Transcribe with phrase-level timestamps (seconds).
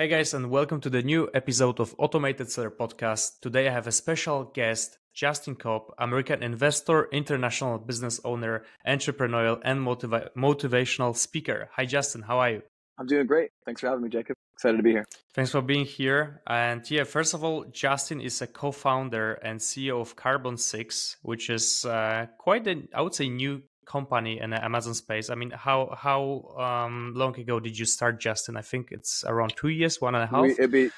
[0.00, 3.40] Hey guys, and welcome to the new episode of Automated Seller Podcast.
[3.42, 9.78] Today I have a special guest, Justin Cobb, American investor, international business owner, entrepreneurial, and
[9.86, 11.68] motiva- motivational speaker.
[11.76, 12.22] Hi, Justin.
[12.22, 12.62] How are you?
[12.98, 13.50] I'm doing great.
[13.66, 14.36] Thanks for having me, Jacob.
[14.54, 15.04] Excited to be here.
[15.34, 16.40] Thanks for being here.
[16.46, 21.50] And yeah, first of all, Justin is a co-founder and CEO of Carbon Six, which
[21.50, 25.30] is uh, quite an, I would say, new company in the Amazon space.
[25.30, 26.20] I mean, how how
[26.66, 28.56] um, long ago did you start, Justin?
[28.56, 30.42] I think it's around two years, one and a half.
[30.42, 30.90] We, it'd be,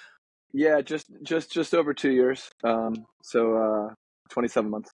[0.52, 2.50] yeah, just just just over two years.
[2.62, 3.94] Um, so uh,
[4.28, 4.90] twenty seven months.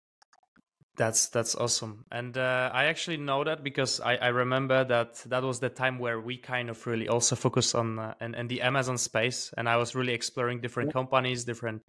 [0.97, 5.43] That's that's awesome, and uh, I actually know that because I, I remember that that
[5.43, 8.62] was the time where we kind of really also focused on uh, and, and the
[8.62, 10.99] Amazon space, and I was really exploring different yeah.
[10.99, 11.81] companies, different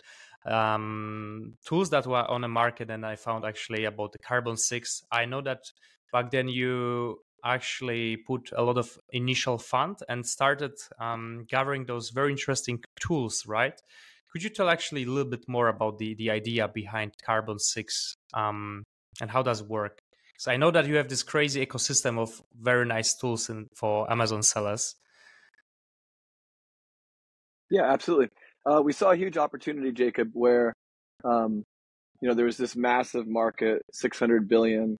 [0.44, 5.04] um, tools that were on the market, and I found actually about the Carbon Six.
[5.12, 5.62] I know that
[6.12, 12.10] back then you actually put a lot of initial fund and started um, gathering those
[12.10, 13.80] very interesting tools, right?
[14.32, 18.16] Could you tell actually a little bit more about the the idea behind Carbon Six
[18.34, 18.82] um,
[19.20, 19.98] and how does work?
[20.38, 24.10] So I know that you have this crazy ecosystem of very nice tools in, for
[24.10, 24.94] Amazon sellers.
[27.70, 28.28] Yeah, absolutely.
[28.66, 30.74] Uh, we saw a huge opportunity, Jacob, where
[31.24, 31.64] um,
[32.20, 34.96] you know there was this massive market, 600 billion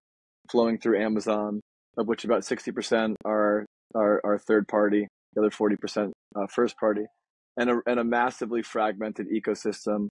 [0.49, 1.61] flowing through Amazon,
[1.97, 7.05] of which about 60% are are, are third party, the other 40% uh, first party,
[7.55, 10.07] and a, and a massively fragmented ecosystem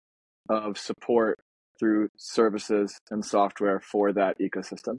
[0.49, 1.39] of support
[1.79, 4.97] through services and software for that ecosystem.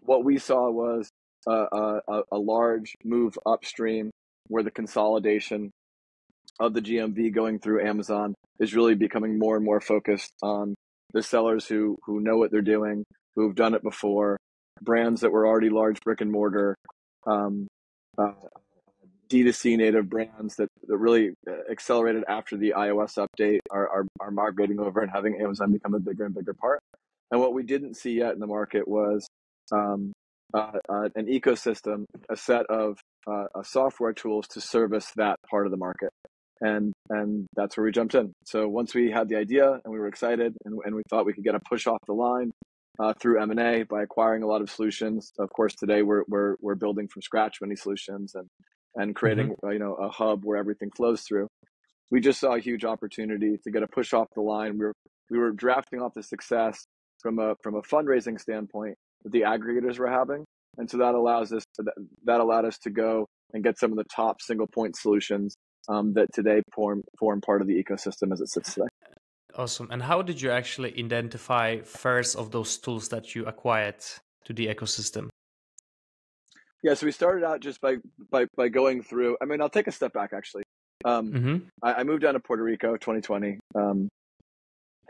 [0.00, 1.10] What we saw was
[1.46, 4.10] a, a, a large move upstream
[4.48, 5.70] where the consolidation
[6.60, 10.74] of the GMV going through Amazon is really becoming more and more focused on
[11.12, 13.04] the sellers who who know what they're doing,
[13.36, 14.38] who've done it before,
[14.80, 16.76] brands that were already large brick and mortar,
[17.26, 17.66] um,
[18.18, 18.32] uh,
[19.28, 24.30] D2C native brands that, that really uh, accelerated after the iOS update are, are, are
[24.30, 26.80] migrating over and having Amazon become a bigger and bigger part.
[27.30, 29.26] And what we didn't see yet in the market was
[29.72, 30.12] um,
[30.52, 35.72] uh, uh, an ecosystem, a set of uh, software tools to service that part of
[35.72, 36.10] the market.
[36.60, 38.32] And and that's where we jumped in.
[38.44, 41.32] So once we had the idea and we were excited and, and we thought we
[41.32, 42.52] could get a push off the line,
[42.98, 45.32] uh, through M&A by acquiring a lot of solutions.
[45.38, 48.48] Of course, today we're, we're, we're building from scratch many solutions and,
[48.94, 49.72] and creating, mm-hmm.
[49.72, 51.48] you know, a hub where everything flows through.
[52.10, 54.78] We just saw a huge opportunity to get a push off the line.
[54.78, 54.94] We were,
[55.30, 56.84] we were drafting off the success
[57.20, 60.44] from a, from a fundraising standpoint that the aggregators were having.
[60.76, 61.84] And so that allows us to,
[62.24, 65.54] that allowed us to go and get some of the top single point solutions
[65.88, 68.86] um, that today form, form part of the ecosystem as it sits today.
[69.56, 69.88] Awesome.
[69.90, 73.96] And how did you actually identify first of those tools that you acquired
[74.46, 75.28] to the ecosystem?
[76.82, 77.96] Yeah, so we started out just by
[78.30, 79.36] by by going through.
[79.40, 80.64] I mean, I'll take a step back actually.
[81.04, 81.56] Um, mm-hmm.
[81.82, 83.58] I, I, moved down to Puerto Rico 2020.
[83.74, 84.08] Um,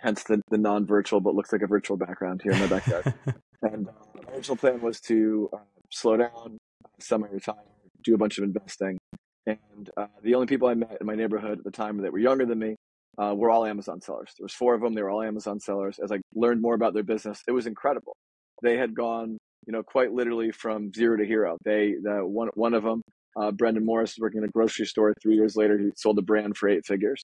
[0.00, 3.14] hence the, the non-virtual, but looks like a virtual background here in my backyard.
[3.62, 3.92] and uh,
[4.26, 5.58] my original plan was to uh,
[5.90, 6.58] slow down,
[6.98, 7.54] semi-retire,
[8.02, 8.98] do a bunch of investing.
[9.46, 12.18] And uh, the only people I met in my neighborhood at the time that were
[12.18, 12.74] younger than me
[13.18, 14.32] uh, were all Amazon sellers.
[14.38, 14.94] There was four of them.
[14.94, 15.98] They were all Amazon sellers.
[16.02, 18.16] As I learned more about their business, it was incredible.
[18.62, 21.56] They had gone, you know, quite literally from zero to hero.
[21.64, 23.02] They, the one, one of them,
[23.36, 25.14] uh, Brendan Morris, working in a grocery store.
[25.22, 27.22] Three years later, he sold a brand for eight figures,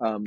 [0.00, 0.26] um,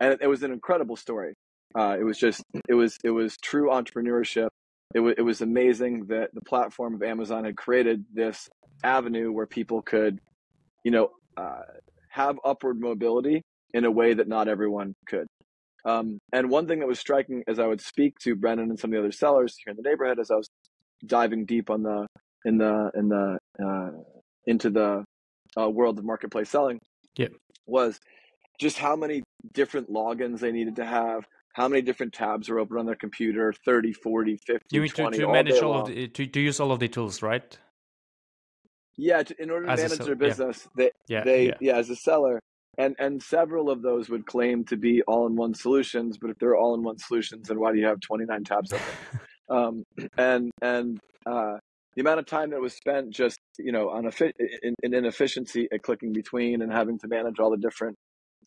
[0.00, 1.34] and it, it, was an incredible story.
[1.76, 4.48] Uh, it was just, it was, it was true entrepreneurship.
[4.94, 8.48] It was, it was amazing that the platform of Amazon had created this
[8.84, 10.20] avenue where people could,
[10.84, 11.62] you know, uh,
[12.10, 13.42] have upward mobility
[13.74, 15.26] in a way that not everyone could.
[15.84, 18.90] Um, and one thing that was striking as I would speak to Brennan and some
[18.90, 20.48] of the other sellers here in the neighborhood, as I was
[21.04, 22.06] diving deep on the
[22.46, 23.90] in the in the uh,
[24.46, 25.04] into the
[25.58, 26.78] uh, world of marketplace selling,
[27.18, 27.28] yeah.
[27.66, 27.98] was
[28.58, 31.24] just how many different logins they needed to have,
[31.54, 35.16] how many different tabs are open on their computer 30 40 50 you mean 20
[35.18, 37.58] to, to manage all of the, to, to use all of the tools right
[38.96, 40.84] yeah to, in order to as manage their business yeah.
[40.84, 41.54] they yeah, they yeah.
[41.60, 42.40] yeah as a seller
[42.78, 46.98] and and several of those would claim to be all-in-one solutions but if they're all-in-one
[46.98, 48.86] solutions then why do you have 29 tabs open?
[49.50, 49.84] Um,
[50.16, 51.58] and and uh,
[51.94, 54.10] the amount of time that was spent just you know on a
[54.62, 57.94] in, in inefficiency at clicking between and having to manage all the different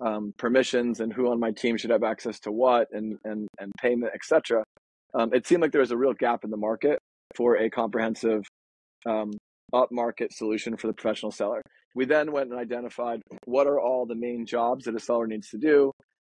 [0.01, 3.71] um, permissions and who on my team should have access to what and and and
[3.79, 4.63] payment etc
[5.13, 6.97] um, it seemed like there was a real gap in the market
[7.35, 8.43] for a comprehensive
[9.05, 9.31] um,
[9.73, 11.61] upmarket solution for the professional seller
[11.97, 15.49] we then went and identified what are all the main jobs that a seller needs
[15.49, 15.91] to do,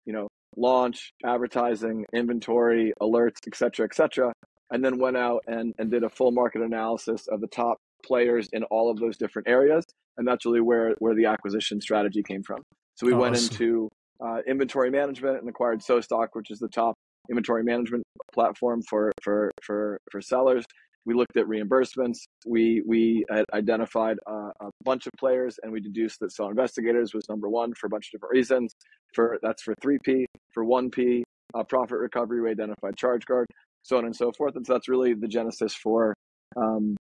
[0.07, 4.33] you know, launch, advertising, inventory, alerts, et cetera, et cetera.
[4.71, 8.49] And then went out and, and did a full market analysis of the top players
[8.55, 9.85] in all of those different areas,
[10.17, 12.63] and that's really where where the acquisition strategy came from.
[12.95, 13.91] So we went into
[14.25, 16.95] uh, inventory management and acquired SoStocked, which is the top
[17.29, 20.65] inventory management platform for for for for sellers.
[21.07, 22.19] We looked at reimbursements.
[22.47, 23.25] We we
[23.55, 24.51] identified a,
[24.85, 28.09] bunch of players, and we deduced that Seller Investigators was number one for a bunch
[28.09, 28.75] of different reasons.
[29.15, 31.25] For that's for three P, for one P,
[31.55, 32.41] uh, profit recovery.
[32.41, 33.47] We identified Charge ChargeGuard,
[33.83, 34.57] so on and so forth.
[34.57, 36.15] And so that's really the genesis for
[36.57, 36.97] um,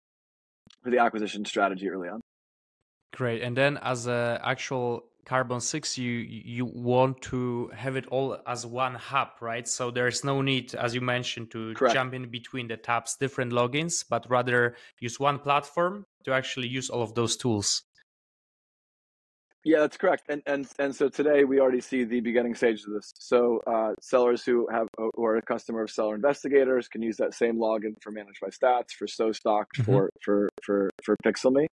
[0.84, 2.22] for the acquisition strategy early on.
[3.14, 3.42] Great.
[3.42, 8.66] And then as a actual Carbon 6 you you want to have it all as
[8.66, 11.96] one hub right so there's no need as you mentioned to Correct.
[11.96, 16.90] jump in between the tabs different logins but rather use one platform to actually use
[16.90, 17.84] all of those tools
[19.64, 22.94] yeah that's correct and and and so today we already see the beginning stage of
[22.94, 27.18] this so uh, sellers who have who are a customer of seller investigators can use
[27.18, 29.84] that same login for ManageByStats for SoStocked mm-hmm.
[29.84, 31.66] for for for for pixelme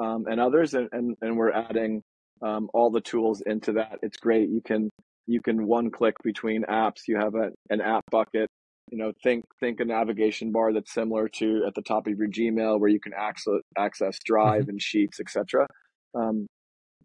[0.00, 2.02] um, and others and, and and we're adding
[2.42, 3.98] um, all the tools into that.
[4.02, 4.48] It's great.
[4.48, 4.90] You can
[5.26, 7.06] you can one click between apps.
[7.06, 8.48] You have a, an app bucket.
[8.90, 12.28] You know, think think a navigation bar that's similar to at the top of your
[12.28, 14.70] Gmail, where you can access access Drive mm-hmm.
[14.70, 15.66] and Sheets, etc.
[16.14, 16.46] Um,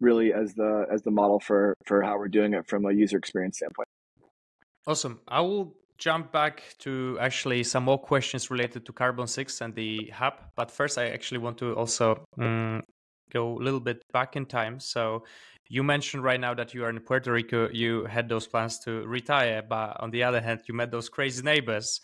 [0.00, 3.18] really, as the as the model for for how we're doing it from a user
[3.18, 3.88] experience standpoint.
[4.86, 5.20] Awesome.
[5.28, 10.10] I will jump back to actually some more questions related to Carbon Six and the
[10.12, 12.82] hub, but first I actually want to also um,
[13.34, 14.80] go a little bit back in time.
[14.80, 15.24] So
[15.68, 17.68] you mentioned right now that you are in Puerto Rico.
[17.70, 21.42] You had those plans to retire, but on the other hand, you met those crazy
[21.42, 22.00] neighbors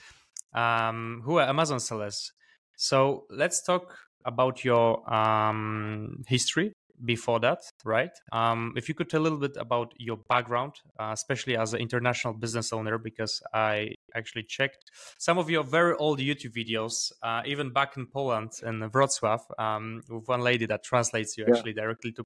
[0.54, 2.32] um, who are Amazon sellers.
[2.76, 6.72] So let's talk about your um, history
[7.04, 8.10] before that, right?
[8.32, 11.80] Um, if you could tell a little bit about your background, uh, especially as an
[11.80, 17.42] international business owner, because I actually checked some of your very old YouTube videos, uh,
[17.46, 21.54] even back in Poland in Wrocław, um, with one lady that translates you yeah.
[21.54, 22.24] actually directly to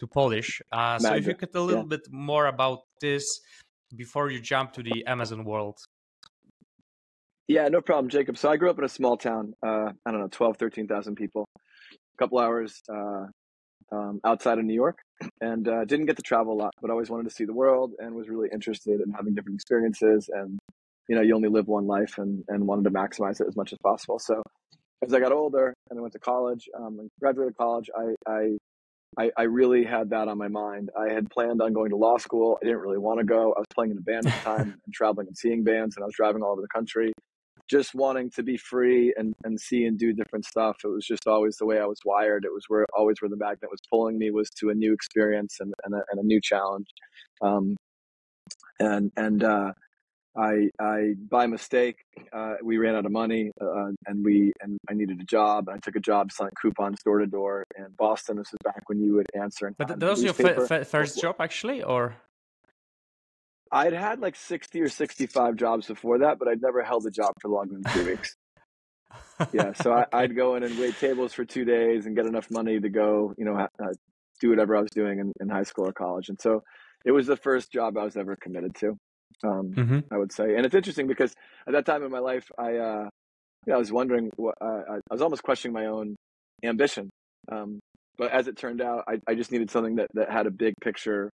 [0.00, 0.60] to Polish.
[0.72, 1.96] Uh, so if you could tell a little yeah.
[1.96, 3.40] bit more about this
[3.94, 5.78] before you jump to the Amazon world.
[7.48, 8.36] Yeah, no problem, Jacob.
[8.36, 11.46] So I grew up in a small town, uh, I don't know, 12, 13,000 people,
[11.54, 13.26] a couple hours uh,
[13.92, 14.98] um, outside of New York
[15.40, 17.92] and uh, didn't get to travel a lot, but always wanted to see the world
[17.98, 20.28] and was really interested in having different experiences.
[20.32, 20.58] And,
[21.08, 23.72] you know, you only live one life and, and wanted to maximize it as much
[23.72, 24.18] as possible.
[24.18, 24.42] So
[25.04, 28.56] as I got older and I went to college um, and graduated college, I, I,
[29.18, 30.90] I, I really had that on my mind.
[30.98, 32.58] I had planned on going to law school.
[32.60, 33.54] I didn't really want to go.
[33.54, 36.02] I was playing in a band at the time and traveling and seeing bands, and
[36.02, 37.12] I was driving all over the country
[37.68, 40.76] just wanting to be free and, and see and do different stuff.
[40.84, 42.44] It was just always the way I was wired.
[42.44, 45.56] It was where always where the magnet was pulling me was to a new experience
[45.60, 46.86] and, and, a, and a new challenge.
[47.42, 47.76] Um,
[48.78, 49.72] and, and, uh,
[50.38, 51.96] I, I, by mistake,
[52.32, 55.70] uh, we ran out of money, uh, and we, and I needed a job.
[55.70, 58.36] I took a job selling coupons door to door in Boston.
[58.36, 59.72] This is back when you would answer.
[59.78, 62.16] But that was your f- f- first job, actually, or?
[63.72, 67.32] I'd had like 60 or 65 jobs before that, but I'd never held a job
[67.40, 68.36] for longer than two weeks.
[69.52, 72.50] yeah, so I, would go in and wait tables for two days and get enough
[72.50, 73.92] money to go, you know, uh,
[74.40, 76.28] do whatever I was doing in, in, high school or college.
[76.28, 76.62] And so
[77.04, 78.88] it was the first job I was ever committed to,
[79.44, 79.98] um, mm-hmm.
[80.10, 80.56] I would say.
[80.56, 81.32] And it's interesting because
[81.66, 83.08] at that time in my life, I, uh,
[83.66, 86.16] you know, I was wondering what, uh, I was almost questioning my own
[86.64, 87.10] ambition.
[87.50, 87.80] Um,
[88.18, 90.74] but as it turned out, I, I just needed something that, that had a big
[90.82, 91.30] picture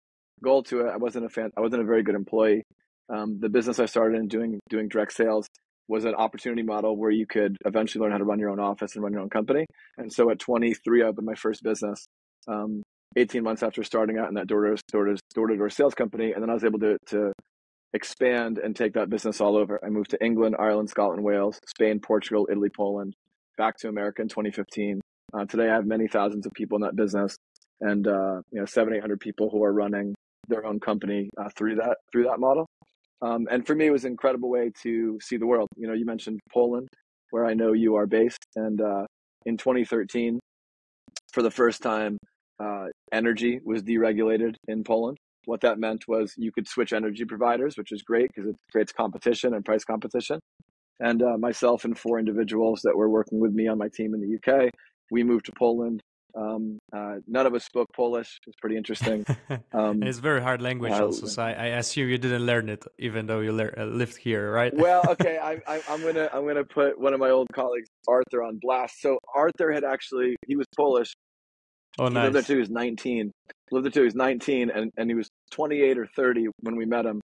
[0.43, 0.91] goal to it.
[0.91, 1.51] I wasn't a fan.
[1.57, 2.65] I wasn't a very good employee.
[3.11, 5.47] Um, the business I started in doing doing direct sales
[5.89, 8.95] was an opportunity model where you could eventually learn how to run your own office
[8.95, 9.65] and run your own company.
[9.97, 12.07] And so at 23, I opened my first business.
[12.47, 12.83] Um,
[13.17, 16.55] 18 months after starting out in that door to door sales company, and then I
[16.55, 17.33] was able to to
[17.95, 19.81] expand and take that business all over.
[19.83, 23.15] I moved to England, Ireland, Scotland, Wales, Spain, Portugal, Italy, Poland,
[23.57, 25.01] back to America in 2015.
[25.33, 27.37] Uh, today, I have many thousands of people in that business,
[27.81, 30.15] and uh, you know, seven, eight hundred people who are running
[30.49, 32.67] their own company uh, through that through that model.
[33.21, 35.69] Um, and for me, it was an incredible way to see the world.
[35.77, 36.89] You know, you mentioned Poland,
[37.31, 39.07] where I know you are based, and uh,
[39.45, 40.39] in 2013,
[41.33, 42.19] for the first time,
[42.61, 45.17] uh, energy was deregulated in Poland.
[45.47, 48.93] What that meant was you could switch energy providers, which is great because it creates
[48.93, 50.39] competition and price competition.
[51.01, 54.21] And uh, myself and four individuals that were working with me on my team in
[54.21, 54.71] the UK,
[55.11, 56.03] we moved to Poland
[56.35, 58.39] um, uh, none of us spoke Polish.
[58.47, 59.25] It's pretty interesting.
[59.73, 62.85] Um, it's very hard language uh, also, so I, I, assume you didn't learn it,
[62.99, 64.75] even though you uh, lived here, right?
[64.75, 68.43] well, okay, I, I, I'm gonna I'm gonna put one of my old colleagues, Arthur,
[68.43, 69.01] on blast.
[69.01, 71.13] So Arthur had actually he was Polish.
[71.99, 72.23] Oh, nice.
[72.23, 73.33] He lived there till he was 19.
[73.71, 76.87] Lived there till he was 19, and, and he was 28 or 30 when we
[76.87, 77.21] met him.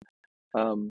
[0.54, 0.90] Um,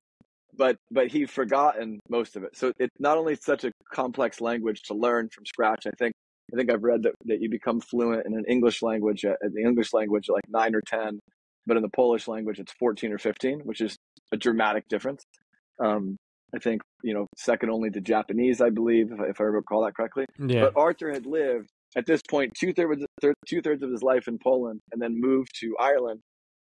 [0.56, 2.56] but but he'd forgotten most of it.
[2.56, 5.86] So it's not only such a complex language to learn from scratch.
[5.88, 6.14] I think
[6.54, 9.54] I think I've read that, that you become fluent in an English language at, at
[9.54, 11.20] the English language like nine or ten,
[11.66, 13.98] but in the Polish language it's fourteen or fifteen, which is
[14.32, 15.24] a dramatic difference.
[15.84, 16.18] Um,
[16.54, 19.84] I think you know second only to Japanese, I believe, if I, if I recall
[19.86, 20.26] that correctly.
[20.40, 20.66] Yeah.
[20.66, 23.04] But Arthur had lived at this point two thirds
[23.48, 26.22] two thirds of his life in Poland, and then moved to Ireland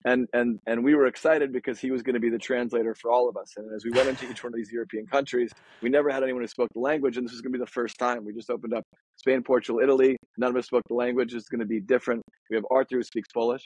[0.06, 3.12] and and and we were excited because he was going to be the translator for
[3.12, 5.52] all of us and as we went into each one of these european countries
[5.82, 7.72] we never had anyone who spoke the language and this was going to be the
[7.72, 8.86] first time we just opened up
[9.26, 10.16] spain portugal italy.
[10.38, 11.34] None of us spoke the language.
[11.34, 12.22] It's going to be different.
[12.50, 13.64] We have arthur who speaks polish.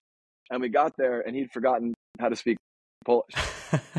[0.52, 2.58] And we got there and he'd forgotten how to speak
[3.06, 3.34] polish.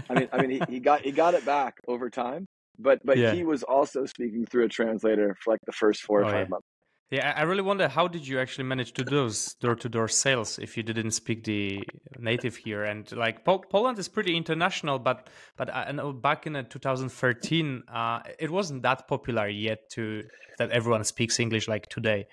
[0.08, 2.46] I mean i mean he, he got he got it back over time
[2.78, 3.32] but but yeah.
[3.32, 6.46] he was also speaking through a translator for like the first four or oh, five
[6.46, 6.48] yeah.
[6.48, 6.66] months
[7.10, 10.76] yeah, I really wonder how did you actually manage to do those door-to-door sales if
[10.76, 11.82] you didn't speak the
[12.18, 12.84] native here?
[12.84, 17.82] And like po- Poland is pretty international, but but I know back in uh, 2013,
[17.92, 20.22] uh, it wasn't that popular yet to
[20.58, 22.26] that everyone speaks English like today.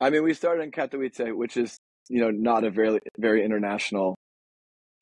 [0.00, 1.78] I mean, we started in Katowice, which is
[2.08, 4.16] you know not a very very international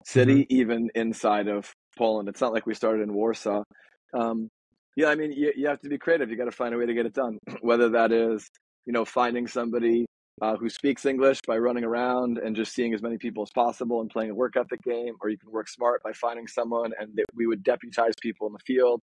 [0.04, 0.54] city, mm-hmm.
[0.60, 2.28] even inside of Poland.
[2.28, 3.62] It's not like we started in Warsaw.
[4.12, 4.50] Um,
[4.96, 6.30] yeah, I mean, you, you have to be creative.
[6.30, 7.38] You got to find a way to get it done.
[7.60, 8.48] Whether that is,
[8.86, 10.06] you know, finding somebody
[10.42, 14.00] uh, who speaks English by running around and just seeing as many people as possible
[14.00, 17.18] and playing a work ethic game, or you can work smart by finding someone and
[17.34, 19.00] we would deputize people in the field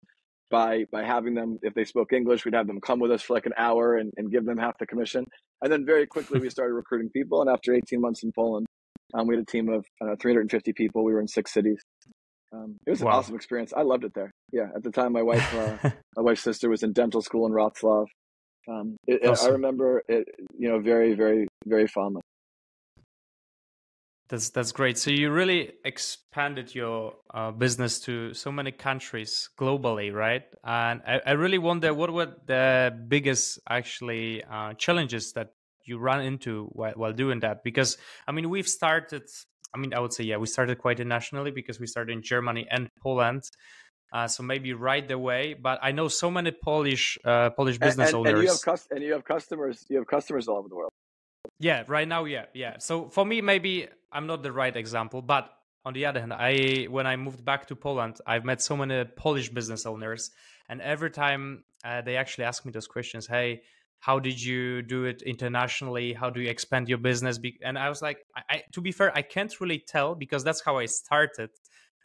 [0.50, 3.34] by by having them if they spoke English, we'd have them come with us for
[3.34, 5.24] like an hour and, and give them half the commission.
[5.62, 7.40] And then very quickly we started recruiting people.
[7.40, 8.66] And after 18 months in Poland,
[9.14, 11.04] um, we had a team of know, 350 people.
[11.04, 11.80] We were in six cities.
[12.52, 13.14] Um, it was an wow.
[13.14, 13.72] awesome experience.
[13.76, 14.30] I loved it there.
[14.52, 17.52] Yeah, at the time, my wife, uh, my wife's sister, was in dental school in
[17.52, 18.06] Wrocław.
[18.68, 19.48] Um, it, awesome.
[19.48, 20.26] I remember it,
[20.58, 22.22] you know, very, very, very fondly.
[24.28, 24.98] That's that's great.
[24.98, 30.42] So you really expanded your uh, business to so many countries globally, right?
[30.64, 35.52] And I, I really wonder what were the biggest actually uh, challenges that
[35.84, 37.62] you run into while, while doing that?
[37.62, 39.22] Because I mean, we've started
[39.74, 42.66] I mean, I would say, yeah, we started quite internationally because we started in Germany
[42.70, 43.42] and Poland.
[44.16, 48.26] Uh, so maybe right away, but I know so many Polish uh, Polish business and,
[48.26, 48.32] and, owners.
[48.32, 49.84] And you, have cus- and you have customers.
[49.90, 50.92] You have customers all over the world.
[51.58, 52.78] Yeah, right now, yeah, yeah.
[52.78, 55.50] So for me, maybe I'm not the right example, but
[55.84, 59.04] on the other hand, I when I moved back to Poland, I've met so many
[59.04, 60.30] Polish business owners,
[60.70, 63.60] and every time uh, they actually ask me those questions, hey,
[63.98, 68.02] how did you do it internationally how do you expand your business and i was
[68.02, 71.48] like I, I, to be fair i can't really tell because that's how i started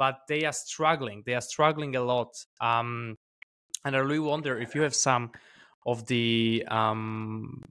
[0.01, 3.15] but they are struggling they are struggling a lot um,
[3.86, 5.29] and i really wonder if you have some
[5.86, 7.62] of the um,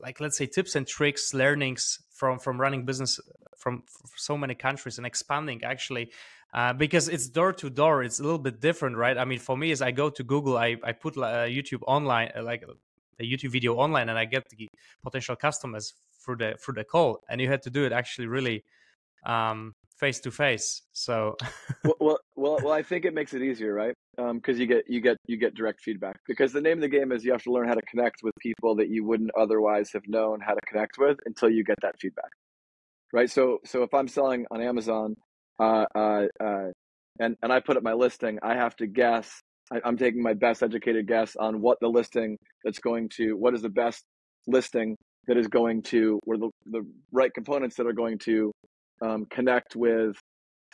[0.00, 1.82] like let's say tips and tricks learnings
[2.18, 3.20] from from running business
[3.62, 3.82] from
[4.16, 6.10] so many countries and expanding actually
[6.54, 9.18] uh, because it's door to door it's a little bit different right?
[9.18, 12.30] I mean for me as i go to google i, I put uh, youtube online
[12.34, 12.64] uh, like
[13.20, 14.70] a YouTube video online and I get the
[15.02, 15.92] potential customers
[16.24, 18.64] through the through the call, and you had to do it actually really
[19.26, 20.82] um, face to face.
[20.92, 21.36] So,
[22.00, 23.94] well, well, well, I think it makes it easier, right?
[24.16, 26.16] Because um, you get you get you get direct feedback.
[26.26, 28.34] Because the name of the game is you have to learn how to connect with
[28.40, 31.94] people that you wouldn't otherwise have known how to connect with until you get that
[32.00, 32.30] feedback,
[33.12, 33.30] right?
[33.30, 35.14] So, so if I'm selling on Amazon,
[35.60, 36.68] uh, uh, uh,
[37.20, 40.34] and and I put up my listing, I have to guess I, am taking my
[40.34, 44.04] best educated guess on what the listing that's going to, what is the best
[44.46, 48.50] listing that is going to, or the, the right components that are going to
[49.02, 50.16] um, connect with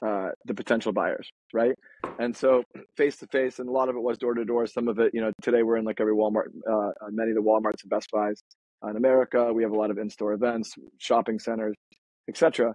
[0.05, 1.75] uh, the potential buyers, right?
[2.19, 2.63] And so
[2.97, 4.67] face to face, and a lot of it was door to door.
[4.67, 7.43] Some of it, you know, today we're in like every Walmart, uh, many of the
[7.43, 8.43] WalMarts and Best Buys
[8.89, 9.53] in America.
[9.53, 11.75] We have a lot of in-store events, shopping centers,
[12.29, 12.75] etc.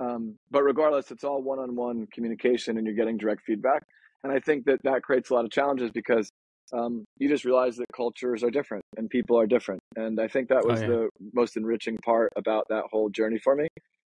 [0.00, 3.82] Um, but regardless, it's all one-on-one communication, and you're getting direct feedback.
[4.24, 6.30] And I think that that creates a lot of challenges because
[6.72, 9.80] um, you just realize that cultures are different and people are different.
[9.96, 10.88] And I think that oh, was oh, yeah.
[10.88, 13.66] the most enriching part about that whole journey for me.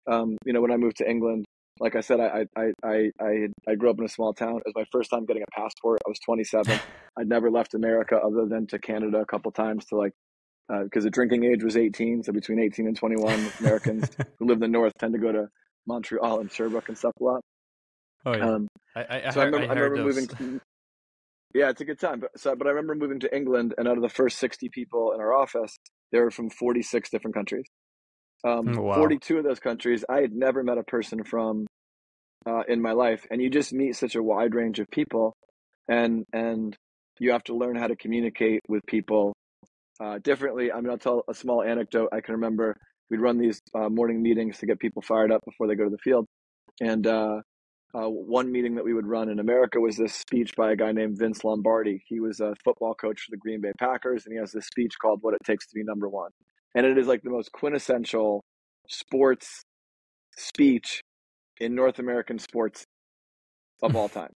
[0.07, 1.45] Um, you know, when I moved to England,
[1.79, 4.57] like I said, I, I, I, I, I grew up in a small town.
[4.57, 6.00] It was my first time getting a passport.
[6.05, 6.79] I was 27.
[7.17, 10.13] I'd never left America other than to Canada a couple times to like,
[10.69, 12.24] because uh, the drinking age was 18.
[12.24, 14.09] So between 18 and 21, Americans
[14.39, 15.47] who live in the North tend to go to
[15.85, 17.41] Montreal and Sherbrooke and stuff a lot.
[18.25, 18.50] Oh, yeah.
[18.50, 20.27] Um, I, I, so I, remember, I, I remember moving.
[20.27, 20.62] To,
[21.53, 22.21] yeah, it's a good time.
[22.21, 25.12] But so, but I remember moving to England, and out of the first sixty people
[25.13, 25.77] in our office,
[26.12, 27.65] they were from forty six different countries.
[28.45, 28.95] Um, mm, wow.
[28.95, 31.65] Forty two of those countries, I had never met a person from
[32.45, 35.35] uh, in my life, and you just meet such a wide range of people,
[35.87, 36.75] and and
[37.19, 39.33] you have to learn how to communicate with people
[39.99, 40.71] uh, differently.
[40.71, 42.09] I mean, I'll tell a small anecdote.
[42.13, 42.77] I can remember
[43.09, 45.89] we'd run these uh, morning meetings to get people fired up before they go to
[45.89, 46.25] the field,
[46.81, 47.41] and uh,
[47.95, 50.91] uh, one meeting that we would run in America was this speech by a guy
[50.91, 52.03] named Vince Lombardi.
[52.07, 54.93] He was a football coach for the Green Bay Packers, and he has this speech
[55.01, 56.31] called "What It Takes to Be Number One,"
[56.75, 58.44] and it is like the most quintessential
[58.88, 59.63] sports
[60.38, 61.01] speech
[61.60, 62.84] in North American sports
[63.82, 64.32] of all time.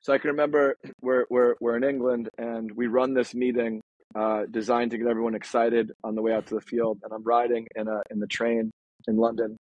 [0.00, 3.80] So I can remember we're we're we're in England and we run this meeting
[4.18, 6.98] uh, designed to get everyone excited on the way out to the field.
[7.04, 8.70] And I'm riding in a in the train
[9.06, 9.56] in London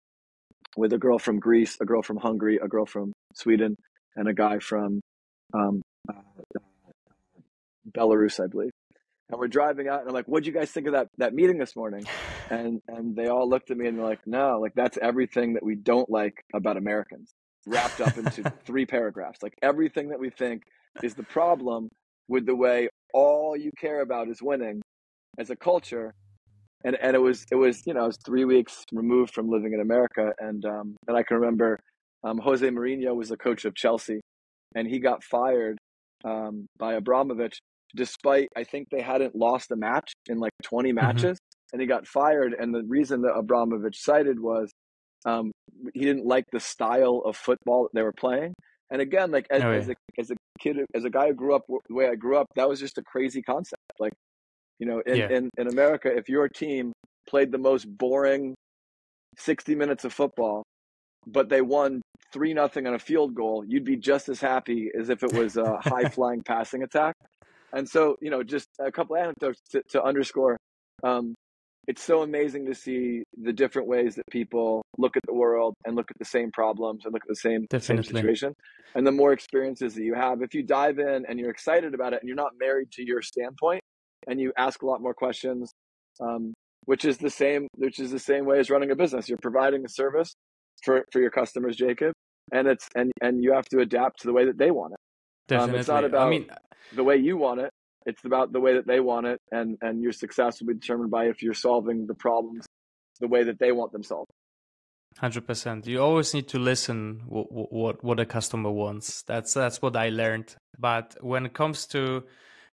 [0.76, 3.76] with a girl from Greece, a girl from Hungary, a girl from Sweden,
[4.16, 5.00] and a guy from
[5.54, 6.60] um, uh,
[7.96, 8.72] Belarus, I believe.
[9.30, 11.58] And we're driving out, and I'm like, "What'd you guys think of that that meeting
[11.58, 12.04] this morning?"
[12.50, 15.62] And and they all looked at me and they're like, "No, like that's everything that
[15.62, 17.34] we don't like about Americans."
[17.66, 19.42] wrapped up into three paragraphs.
[19.42, 20.62] Like everything that we think
[21.02, 21.88] is the problem
[22.28, 24.82] with the way all you care about is winning
[25.38, 26.14] as a culture.
[26.84, 29.72] And and it was it was you know I was three weeks removed from living
[29.72, 31.80] in America, and um, and I can remember
[32.24, 34.20] um, Jose Mourinho was the coach of Chelsea,
[34.74, 35.78] and he got fired
[36.26, 37.58] um, by Abramovich
[37.94, 40.96] despite I think they hadn't lost a match in like 20 mm-hmm.
[40.96, 41.74] matches, mm-hmm.
[41.74, 42.54] and he got fired.
[42.58, 44.70] And the reason that Abramovich cited was
[45.24, 45.52] um,
[45.94, 48.54] he didn't like the style of football that they were playing.
[48.90, 49.78] And again, like as, oh, yeah.
[49.78, 52.36] as, a, as a kid, as a guy who grew up the way I grew
[52.36, 53.80] up, that was just a crazy concept.
[53.98, 54.12] Like,
[54.78, 55.30] you know, in, yeah.
[55.30, 56.92] in, in America, if your team
[57.28, 58.54] played the most boring
[59.38, 60.62] 60 minutes of football,
[61.26, 65.08] but they won three nothing on a field goal, you'd be just as happy as
[65.08, 67.14] if it was a high flying passing attack.
[67.74, 70.56] And so, you know, just a couple anecdotes to, to underscore
[71.02, 71.34] um,
[71.86, 75.94] it's so amazing to see the different ways that people look at the world and
[75.94, 78.54] look at the same problems and look at the same, same situation.
[78.94, 82.12] And the more experiences that you have, if you dive in and you're excited about
[82.12, 83.82] it and you're not married to your standpoint
[84.26, 85.72] and you ask a lot more questions,
[86.20, 86.54] um,
[86.86, 89.28] which is the same, which is the same way as running a business.
[89.28, 90.34] You're providing a service
[90.84, 92.12] for, for your customers, Jacob,
[92.52, 94.98] and it's, and, and you have to adapt to the way that they want it.
[95.48, 95.74] Definitely.
[95.74, 96.50] Um, it's not about I mean,
[96.94, 97.70] the way you want it.
[98.06, 101.10] It's about the way that they want it, and and your success will be determined
[101.10, 102.66] by if you're solving the problems
[103.20, 104.30] the way that they want them solved.
[105.18, 105.86] Hundred percent.
[105.86, 109.22] You always need to listen what, what what a customer wants.
[109.22, 110.56] That's that's what I learned.
[110.78, 112.24] But when it comes to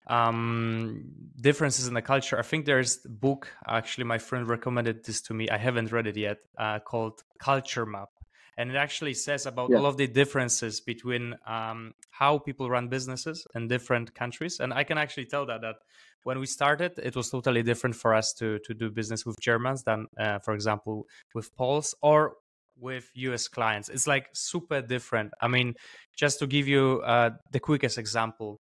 [0.08, 3.50] um, differences in the culture, I think there's a book.
[3.68, 5.50] Actually, my friend recommended this to me.
[5.50, 6.40] I haven't read it yet.
[6.58, 8.10] Uh, called Culture Map
[8.58, 9.78] and it actually says about yeah.
[9.78, 14.60] all of the differences between um, how people run businesses in different countries.
[14.60, 15.76] And i can actually tell that that
[16.24, 19.84] when we started it was totally different for us to to do business with germans
[19.84, 22.34] than uh, for example with poles or
[22.80, 23.90] with us clients.
[23.90, 25.34] It's like super different.
[25.40, 25.76] I mean
[26.18, 28.60] just to give you uh, the quickest example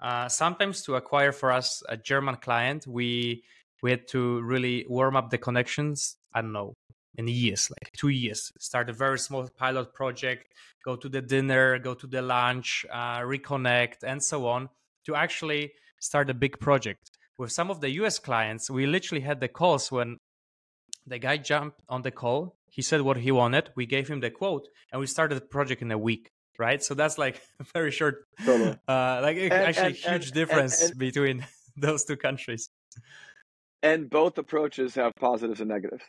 [0.00, 3.42] uh, sometimes to acquire for us a german client we
[3.82, 6.16] we had to really warm up the connections.
[6.34, 6.74] I don't know
[7.16, 8.52] in years, like two years.
[8.58, 10.52] Start a very small pilot project,
[10.84, 14.68] go to the dinner, go to the lunch, uh, reconnect, and so on
[15.06, 17.10] to actually start a big project.
[17.36, 20.18] With some of the US clients, we literally had the calls when
[21.06, 22.56] the guy jumped on the call.
[22.70, 23.70] He said what he wanted.
[23.74, 26.30] We gave him the quote, and we started the project in a week.
[26.58, 27.40] Right, so that's like
[27.72, 28.76] very short, totally.
[28.88, 32.68] uh, like and, actually and, huge and, difference between those two countries.
[33.80, 36.02] And both approaches have positives and negatives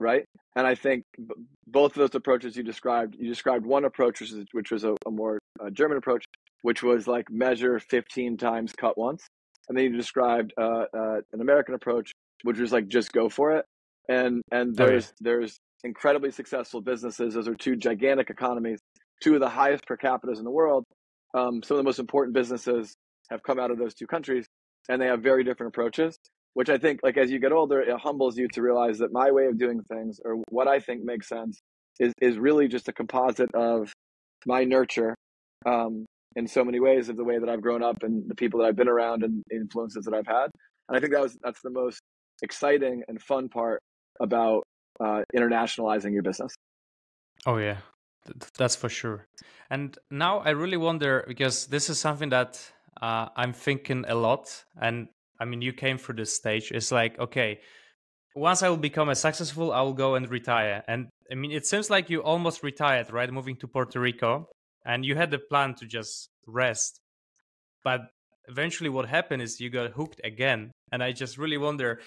[0.00, 0.24] right?
[0.56, 1.26] And I think b-
[1.66, 4.96] both of those approaches you described, you described one approach, which, is, which was a,
[5.06, 6.24] a more uh, German approach,
[6.62, 9.24] which was like measure 15 times, cut once.
[9.68, 12.10] And then you described uh, uh, an American approach,
[12.42, 13.64] which was like just go for it.
[14.08, 15.12] And and there's oh, yeah.
[15.20, 17.34] there's incredibly successful businesses.
[17.34, 18.80] Those are two gigantic economies,
[19.22, 20.84] two of the highest per capitas in the world.
[21.34, 22.96] Um, some of the most important businesses
[23.30, 24.46] have come out of those two countries,
[24.88, 26.18] and they have very different approaches
[26.54, 29.30] which I think, like as you get older, it humbles you to realize that my
[29.30, 31.60] way of doing things or what I think makes sense
[31.98, 33.92] is is really just a composite of
[34.46, 35.14] my nurture
[35.66, 38.60] um, in so many ways of the way that I've grown up and the people
[38.60, 40.50] that I've been around and influences that I've had.
[40.88, 42.00] And I think that was that's the most
[42.42, 43.80] exciting and fun part
[44.20, 44.64] about
[44.98, 46.54] uh, internationalizing your business.
[47.46, 47.78] Oh yeah,
[48.58, 49.26] that's for sure.
[49.70, 52.60] And now I really wonder because this is something that
[53.00, 55.08] uh, I'm thinking a lot, and
[55.40, 56.70] I mean, you came through this stage.
[56.70, 57.60] It's like, okay,
[58.36, 60.84] once I will become a successful, I will go and retire.
[60.86, 63.32] And I mean, it seems like you almost retired, right?
[63.32, 64.48] Moving to Puerto Rico,
[64.84, 67.00] and you had the plan to just rest.
[67.82, 68.02] But
[68.48, 70.70] eventually, what happened is you got hooked again.
[70.92, 72.00] And I just really wonder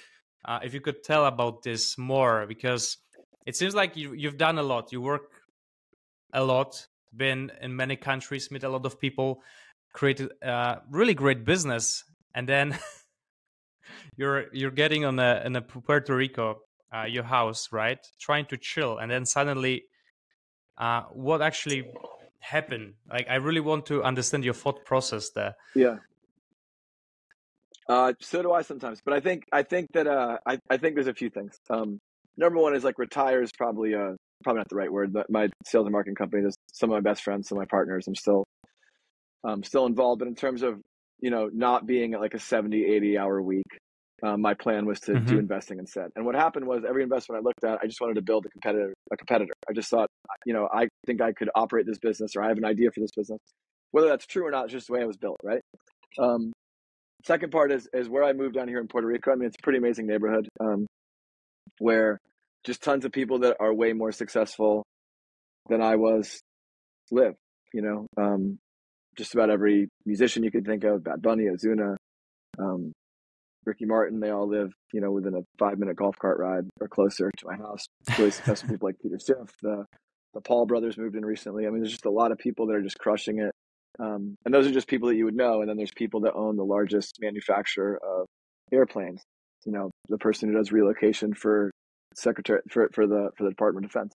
[0.46, 2.98] uh, if you could tell about this more, because
[3.46, 4.92] it seems like you, you've done a lot.
[4.92, 5.24] You work
[6.34, 9.42] a lot, been in many countries, met a lot of people,
[9.94, 12.04] created a uh, really great business,
[12.36, 12.78] and then
[14.18, 16.62] you're you're getting on a in a Puerto Rico,
[16.94, 18.00] uh, your house, right?
[18.20, 19.84] Trying to chill, and then suddenly
[20.78, 21.86] uh, what actually
[22.40, 22.94] happened?
[23.10, 25.56] Like, I really want to understand your thought process there.
[25.76, 25.98] Yeah.
[27.90, 30.96] Uh, so do I sometimes, but I think I think that uh, I I think
[30.96, 31.58] there's a few things.
[31.70, 32.00] Um,
[32.38, 35.50] number one is like retire is probably uh probably not the right word, but my
[35.66, 38.08] sales and marketing company is some of my best friends, some of my partners.
[38.08, 38.46] I'm still
[39.44, 40.80] um still involved, but in terms of
[41.20, 43.68] you know not being at like a 70, 80 hour week,
[44.24, 45.26] um, my plan was to mm-hmm.
[45.26, 46.10] do investing instead.
[46.16, 48.50] And what happened was every investment I looked at, I just wanted to build a
[48.50, 48.94] competitor.
[49.12, 49.52] A competitor.
[49.70, 50.08] I just thought,
[50.46, 53.02] you know, I think I could operate this business, or I have an idea for
[53.02, 53.40] this business.
[53.92, 55.62] Whether that's true or not, it's just the way I was built, right?
[56.18, 56.54] Um,
[57.26, 59.32] second part is is where I moved down here in Puerto Rico.
[59.32, 60.88] I mean, it's a pretty amazing neighborhood um,
[61.80, 62.18] where
[62.64, 64.84] just tons of people that are way more successful
[65.70, 66.40] than I was
[67.12, 67.36] live.
[67.74, 68.58] You know, um,
[69.18, 71.98] just about every musician you could think of, Bad Bunny, Ozuna,
[72.58, 72.94] um,
[73.66, 76.88] Ricky Martin, they all live, you know, within a five minute golf cart ride or
[76.88, 77.86] closer to my house.
[78.18, 79.86] Really successful people like Peter Schiff, the
[80.34, 81.68] the Paul brothers moved in recently.
[81.68, 83.52] I mean, there's just a lot of people that are just crushing it.
[84.00, 85.62] Um, and those are just people that you would know.
[85.62, 88.26] And then there's people that own the largest manufacturer of
[88.72, 89.22] airplanes.
[89.66, 91.72] You know, the person who does relocation for
[92.16, 94.14] secretary for, for the for the Department of Defense.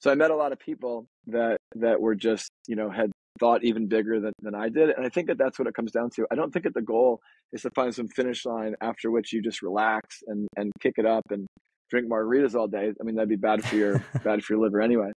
[0.00, 3.62] So I met a lot of people that that were just you know had thought
[3.62, 6.10] even bigger than, than I did, and I think that that's what it comes down
[6.16, 6.26] to.
[6.30, 7.20] I don't think that the goal
[7.52, 11.06] is to find some finish line after which you just relax and and kick it
[11.06, 11.46] up and
[11.90, 12.92] drink margaritas all day.
[13.00, 15.10] I mean that'd be bad for your bad for your liver anyway.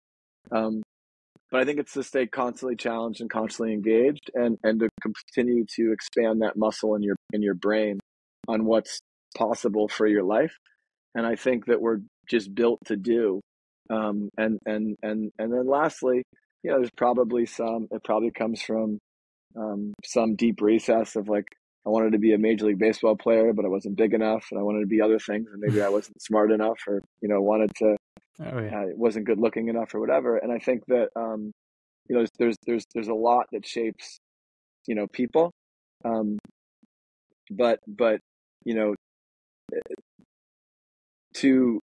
[0.53, 0.83] Um,
[1.51, 5.65] but I think it's to stay constantly challenged and constantly engaged, and and to continue
[5.77, 7.99] to expand that muscle in your in your brain
[8.49, 9.01] on what's
[9.37, 10.57] possible for your life.
[11.15, 13.41] And I think that we're just built to do.
[13.91, 16.23] Um, and and and and then lastly,
[16.63, 17.89] you know, there's probably some.
[17.91, 18.99] It probably comes from
[19.57, 21.47] um, some deep recess of like
[21.87, 24.61] I wanted to be a major league baseball player, but I wasn't big enough, and
[24.61, 27.41] I wanted to be other things, and maybe I wasn't smart enough, or you know,
[27.41, 27.97] wanted to,
[28.41, 28.83] oh, yeah.
[28.83, 30.37] uh, wasn't good looking enough, or whatever.
[30.37, 31.53] And I think that um,
[32.09, 34.19] you know, there's there's there's a lot that shapes,
[34.87, 35.53] you know, people,
[36.05, 36.39] um,
[37.51, 38.21] but but
[38.65, 38.95] you know,
[41.35, 41.81] to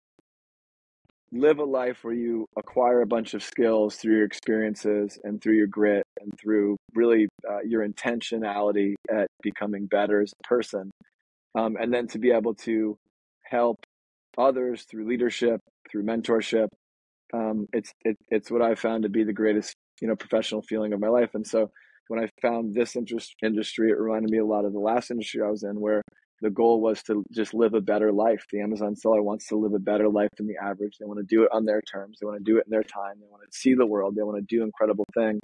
[1.31, 5.55] live a life where you acquire a bunch of skills through your experiences and through
[5.55, 10.91] your grit and through really uh, your intentionality at becoming better as a person.
[11.55, 12.97] Um, and then to be able to
[13.43, 13.79] help
[14.37, 16.67] others through leadership through mentorship
[17.33, 20.93] um, it's it, it's what i found to be the greatest you know professional feeling
[20.93, 21.31] of my life.
[21.33, 21.69] And so
[22.07, 25.41] when i found this interest industry it reminded me a lot of the last industry
[25.41, 26.01] i was in where
[26.41, 28.43] the goal was to just live a better life.
[28.51, 30.97] The Amazon seller wants to live a better life than the average.
[30.99, 32.17] They want to do it on their terms.
[32.19, 33.15] They want to do it in their time.
[33.19, 34.15] They want to see the world.
[34.15, 35.39] They want to do incredible things.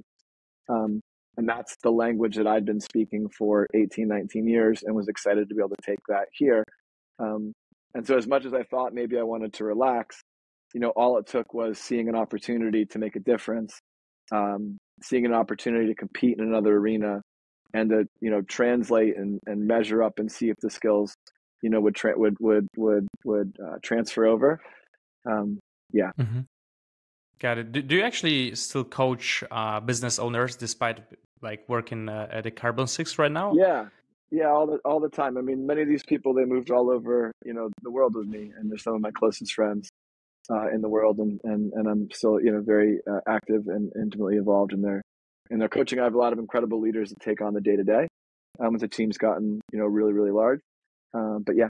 [0.68, 1.00] Um,
[1.36, 5.48] and that's the language that I'd been speaking for 18, 19 years and was excited
[5.48, 6.64] to be able to take that here.
[7.20, 7.52] Um,
[7.94, 10.20] and so, as much as I thought maybe I wanted to relax,
[10.74, 13.78] you know, all it took was seeing an opportunity to make a difference,
[14.32, 17.22] um, seeing an opportunity to compete in another arena,
[17.74, 21.14] and to you know translate and, and measure up and see if the skills
[21.62, 24.60] you know would tra- would would would would uh, transfer over.
[25.26, 25.58] Um,
[25.92, 26.10] yeah.
[26.18, 26.40] Mm-hmm.
[27.38, 27.72] got it.
[27.72, 31.00] Do, do, you actually still coach uh, business owners despite
[31.42, 33.52] like working uh, at a carbon six right now?
[33.54, 33.86] Yeah.
[34.30, 35.38] Yeah all the all the time.
[35.38, 38.26] I mean many of these people they moved all over you know the world with
[38.26, 39.88] me and they're some of my closest friends
[40.50, 43.92] uh, in the world and, and and i'm still you know very uh, active and
[43.96, 45.02] intimately involved in their
[45.50, 47.76] in their coaching, I have a lot of incredible leaders that take on the day
[47.76, 48.08] to day.
[48.60, 50.60] Um, the team's gotten, you know, really, really large.
[51.14, 51.68] Um, but yeah,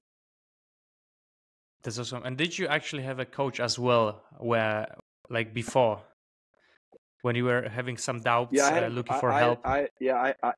[1.83, 2.23] that's awesome.
[2.25, 4.87] And did you actually have a coach as well, where
[5.31, 6.03] like before,
[7.23, 9.61] when you were having some doubts, yeah, had, uh, looking for I, help?
[9.65, 10.53] I, yeah, I, I,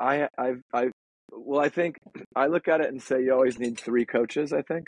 [0.00, 0.90] I, I, I,
[1.30, 1.96] well, I think
[2.34, 4.52] I look at it and say you always need three coaches.
[4.52, 4.86] I think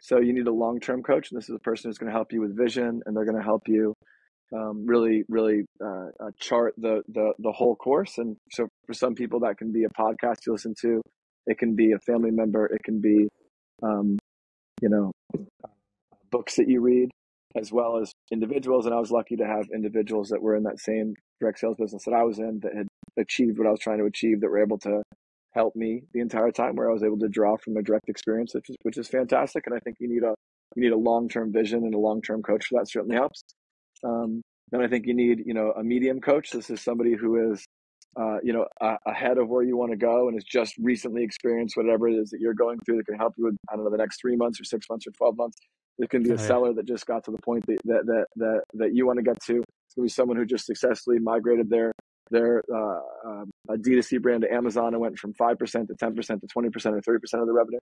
[0.00, 0.18] so.
[0.18, 2.32] You need a long term coach, and this is a person who's going to help
[2.32, 3.94] you with vision, and they're going to help you
[4.54, 8.18] um, really really uh, uh, chart the, the the whole course.
[8.18, 11.02] And so for some people that can be a podcast you listen to.
[11.46, 12.66] It can be a family member.
[12.66, 13.28] It can be
[13.82, 14.18] um,
[14.80, 15.12] you know
[16.30, 17.10] books that you read
[17.56, 18.86] as well as individuals.
[18.86, 22.04] And i was lucky to have individuals that were in that same direct sales business
[22.04, 22.86] that i was in that had
[23.18, 25.02] achieved what i was trying to achieve that were able to
[25.52, 28.54] help me the entire time where i was able to draw from a direct experience
[28.54, 29.66] which is, which is fantastic.
[29.66, 30.34] And i think you need a
[30.76, 33.42] you need a long-term vision and a long-term coach for that certainly helps
[34.04, 36.50] um, then I think you need, you know, a medium coach.
[36.50, 37.64] This is somebody who is,
[38.18, 41.22] uh, you know, uh, ahead of where you want to go and has just recently
[41.22, 43.84] experienced whatever it is that you're going through that can help you with, I don't
[43.84, 45.58] know, the next three months or six months or 12 months.
[45.98, 48.26] It can be a oh, seller that just got to the point that, that, that,
[48.36, 49.56] that, that you want to get to.
[49.56, 51.92] It's going to be someone who just successfully migrated their,
[52.30, 56.46] their uh, um, a D2C brand to Amazon and went from 5% to 10% to
[56.46, 57.80] 20% or 30% of the revenue.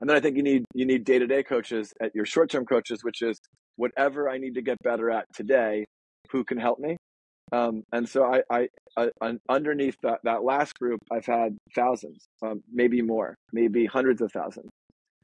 [0.00, 2.50] And then I think you need you need day to day coaches at your short
[2.50, 3.40] term coaches, which is
[3.78, 5.86] whatever I need to get better at today,
[6.30, 6.96] who can help me?
[7.52, 8.68] Um, and so I, I,
[9.22, 14.30] I, underneath that, that last group, I've had thousands, um, maybe more, maybe hundreds of
[14.32, 14.68] thousands.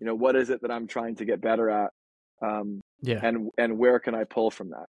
[0.01, 1.91] You know, what is it that I'm trying to get better at?
[2.43, 3.21] Um, yeah.
[3.23, 4.87] And, and where can I pull from that?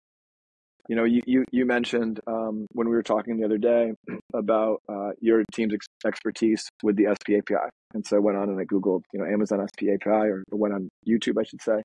[0.89, 3.93] You know, you, you, you mentioned um, when we were talking the other day
[4.35, 7.71] about uh, your team's ex- expertise with the SP API.
[7.95, 10.75] And so I went on and I Googled, you know, Amazon SP API or went
[10.75, 11.83] on YouTube, I should say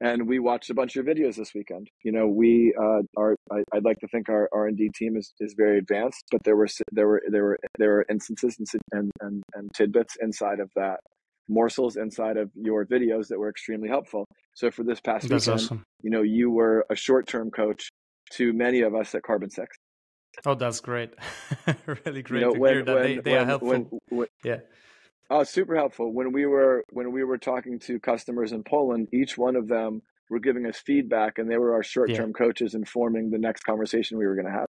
[0.00, 1.88] and we watched a bunch of videos this weekend.
[2.04, 3.34] You know, we uh, are.
[3.50, 6.42] I, would like to think our R and D team is, is very advanced, but
[6.44, 8.56] there were there were there were there were instances
[8.92, 11.00] and and and tidbits inside of that
[11.48, 14.26] morsels inside of your videos that were extremely helpful.
[14.54, 15.84] So for this past That's weekend, awesome.
[16.02, 17.88] you know, you were a short term coach
[18.32, 19.76] to many of us at Carbon Six.
[20.44, 21.14] Oh, that's great!
[22.04, 24.00] really great you know, to when, hear that when, they, they when, are helpful.
[24.44, 24.58] yeah
[25.28, 26.12] Oh, super helpful.
[26.12, 30.02] When we were when we were talking to customers in Poland, each one of them
[30.30, 32.44] were giving us feedback, and they were our short term yeah.
[32.44, 34.66] coaches informing the next conversation we were going to have.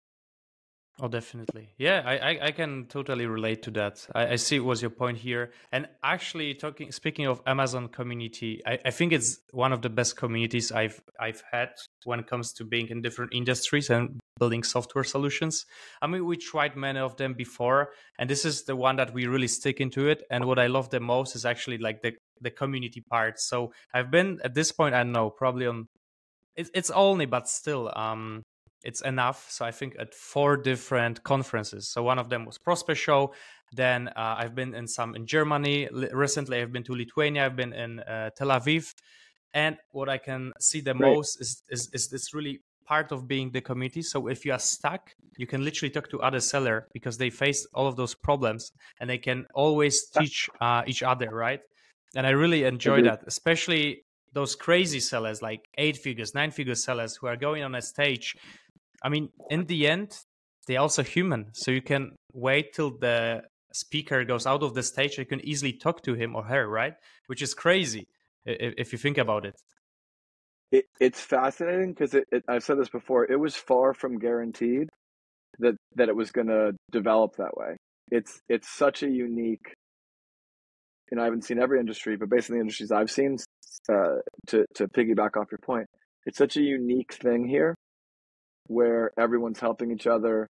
[1.00, 1.70] Oh, definitely.
[1.76, 4.06] Yeah, I, I, I, can totally relate to that.
[4.14, 5.50] I, I see was your point here.
[5.72, 10.16] And actually talking speaking of Amazon community, I, I think it's one of the best
[10.16, 11.70] communities I've I've had
[12.04, 15.66] when it comes to being in different industries and building software solutions.
[16.00, 19.26] I mean we tried many of them before, and this is the one that we
[19.26, 20.22] really stick into it.
[20.30, 23.40] And what I love the most is actually like the the community part.
[23.40, 25.88] So I've been at this point, I know, probably on
[26.54, 28.44] it, it's only but still um
[28.84, 29.46] it's enough.
[29.50, 31.88] So I think at four different conferences.
[31.88, 33.34] So one of them was Prosper Show.
[33.72, 35.88] Then uh, I've been in some in Germany.
[36.12, 37.46] recently, I've been to Lithuania.
[37.46, 38.94] I've been in uh, Tel Aviv.
[39.54, 41.14] And what I can see the Great.
[41.14, 44.02] most is, is is this really part of being the community.
[44.02, 47.66] So if you are stuck, you can literally talk to other seller because they face
[47.72, 51.60] all of those problems and they can always teach uh, each other, right?
[52.14, 57.16] And I really enjoy that, especially those crazy sellers like eight figures, nine figure sellers
[57.16, 58.36] who are going on a stage
[59.04, 60.18] I mean, in the end,
[60.66, 61.50] they're also human.
[61.52, 65.18] So you can wait till the speaker goes out of the stage.
[65.18, 66.94] You can easily talk to him or her, right?
[67.26, 68.08] Which is crazy
[68.46, 69.54] if, if you think about it.
[70.72, 73.30] it it's fascinating because it, it, I've said this before.
[73.30, 74.88] It was far from guaranteed
[75.58, 77.76] that that it was going to develop that way.
[78.10, 79.74] It's it's such a unique.
[81.10, 83.36] You know, I haven't seen every industry, but based on the industries I've seen,
[83.90, 85.86] uh, to to piggyback off your point,
[86.24, 87.74] it's such a unique thing here
[88.66, 90.48] where everyone's helping each other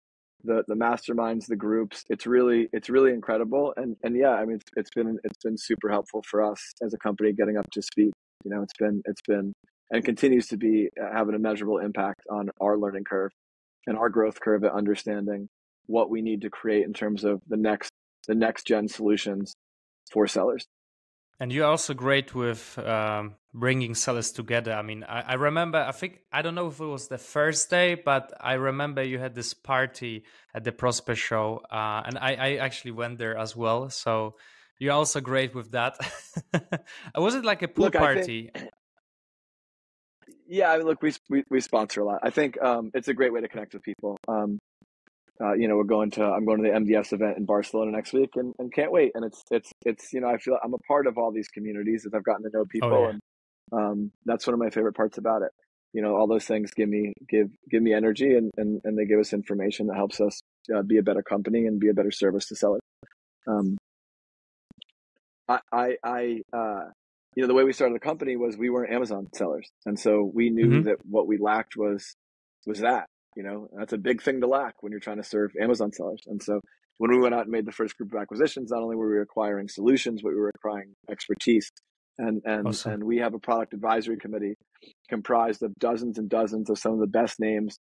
[0.43, 2.03] the the masterminds the groups.
[2.09, 3.73] It's really it's really incredible.
[3.75, 6.93] And and yeah i mean it's, it's been it's been super helpful for us as
[6.93, 8.11] a company getting up to speed.
[8.43, 9.53] You know it's been it's been
[9.91, 13.31] and continues to be uh, having a measurable impact on our learning curve
[13.87, 15.49] and our growth curve at understanding
[15.87, 17.91] what we need to create in terms of the next
[18.27, 19.53] the next gen solutions
[20.11, 20.65] for sellers.
[21.39, 24.73] And you're also great with um, bringing sellers together.
[24.73, 27.69] I mean, I, I, remember, I think, I don't know if it was the first
[27.69, 31.61] day, but I remember you had this party at the Prosper show.
[31.71, 33.89] Uh, and I, I, actually went there as well.
[33.89, 34.35] So
[34.77, 35.97] you're also great with that.
[37.15, 38.51] was it like a pool look, party?
[38.53, 38.69] Think,
[40.47, 42.19] yeah, I mean, look, we, we, we sponsor a lot.
[42.23, 44.17] I think um, it's a great way to connect with people.
[44.27, 44.59] Um,
[45.41, 48.11] uh, you know, we're going to I'm going to the MDS event in Barcelona next
[48.11, 49.13] week, and, and can't wait.
[49.15, 52.05] And it's it's it's you know I feel I'm a part of all these communities
[52.05, 53.09] as I've gotten to know people, oh, yeah.
[53.11, 53.21] and
[53.71, 55.51] um, that's one of my favorite parts about it.
[55.93, 59.05] You know, all those things give me give give me energy, and and, and they
[59.05, 60.39] give us information that helps us
[60.75, 62.81] uh, be a better company and be a better service to sellers.
[63.47, 63.77] Um,
[65.47, 66.85] I I, I uh,
[67.35, 70.29] you know the way we started the company was we weren't Amazon sellers, and so
[70.33, 70.87] we knew mm-hmm.
[70.87, 72.15] that what we lacked was
[72.67, 75.51] was that you know, that's a big thing to lack when you're trying to serve
[75.61, 76.21] Amazon sellers.
[76.27, 76.59] And so
[76.97, 79.21] when we went out and made the first group of acquisitions, not only were we
[79.21, 81.71] acquiring solutions, but we were acquiring expertise.
[82.19, 82.91] And and awesome.
[82.91, 84.55] and we have a product advisory committee
[85.07, 87.77] comprised of dozens and dozens of some of the best names,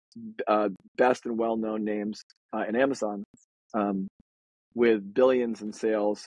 [0.46, 0.68] uh,
[0.98, 2.20] best and well known names
[2.54, 3.24] uh, in Amazon,
[3.72, 4.08] um,
[4.74, 6.26] with billions in sales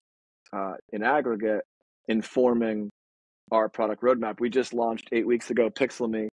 [0.52, 1.62] uh, in aggregate,
[2.08, 2.90] informing
[3.52, 4.40] our product roadmap.
[4.40, 6.30] We just launched eight weeks ago Pixelme,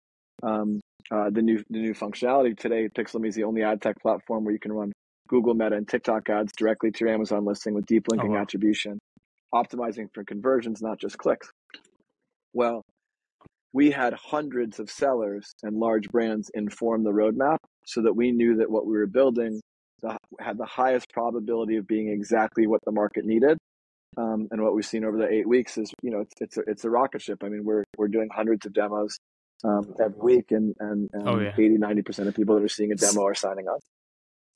[0.43, 0.79] um,
[1.11, 2.89] uh, the new the new functionality today.
[2.89, 4.93] Pixelme is the only ad tech platform where you can run
[5.29, 8.43] Google, Meta, and TikTok ads directly to your Amazon listing with deep linking oh, wow.
[8.43, 8.99] attribution,
[9.55, 11.51] optimizing for conversions, not just clicks.
[12.53, 12.83] Well,
[13.73, 18.57] we had hundreds of sellers and large brands inform the roadmap so that we knew
[18.57, 19.61] that what we were building
[20.41, 23.59] had the highest probability of being exactly what the market needed.
[24.17, 26.61] Um, and what we've seen over the eight weeks is, you know, it's it's a,
[26.67, 27.39] it's a rocket ship.
[27.43, 29.17] I mean, we're we're doing hundreds of demos
[29.65, 31.53] um, every week, and and, and oh, yeah.
[31.57, 33.81] 80 90 percent of people that are seeing a demo are signing up.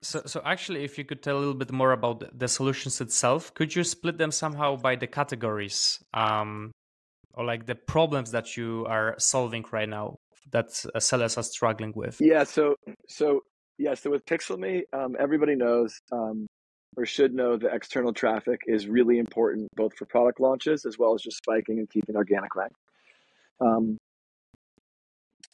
[0.07, 3.53] So, so actually, if you could tell a little bit more about the solutions itself,
[3.55, 6.71] could you split them somehow by the categories, um,
[7.35, 10.19] or like the problems that you are solving right now
[10.53, 12.21] that sellers are struggling with?
[12.21, 12.45] Yeah.
[12.45, 12.77] So
[13.09, 13.41] so
[13.79, 13.95] yeah.
[13.95, 16.47] So with Pixelme, um, everybody knows um,
[16.97, 21.15] or should know that external traffic is really important both for product launches as well
[21.15, 22.73] as just spiking and keeping organic rank.
[23.61, 23.99] Um,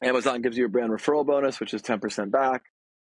[0.03, 2.63] Amazon gives you a brand referral bonus, which is 10% back.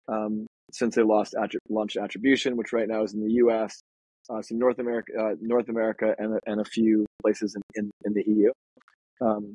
[0.08, 1.34] Um, since they lost
[1.68, 3.80] launched attribution, which right now is in the U.S.,
[4.28, 8.12] uh, so North America, uh, North America, and and a few places in in, in
[8.14, 8.52] the EU.
[9.20, 9.54] Um,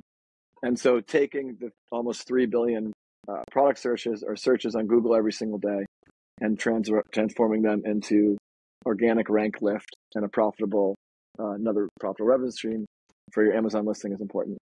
[0.64, 2.92] and so, taking the almost three billion
[3.28, 5.86] uh, product searches or searches on Google every single day,
[6.42, 8.38] and trans- transforming them into
[8.86, 10.96] organic rank lift and a profitable
[11.40, 12.86] uh, another profitable revenue stream
[13.32, 14.58] for your Amazon listing is important.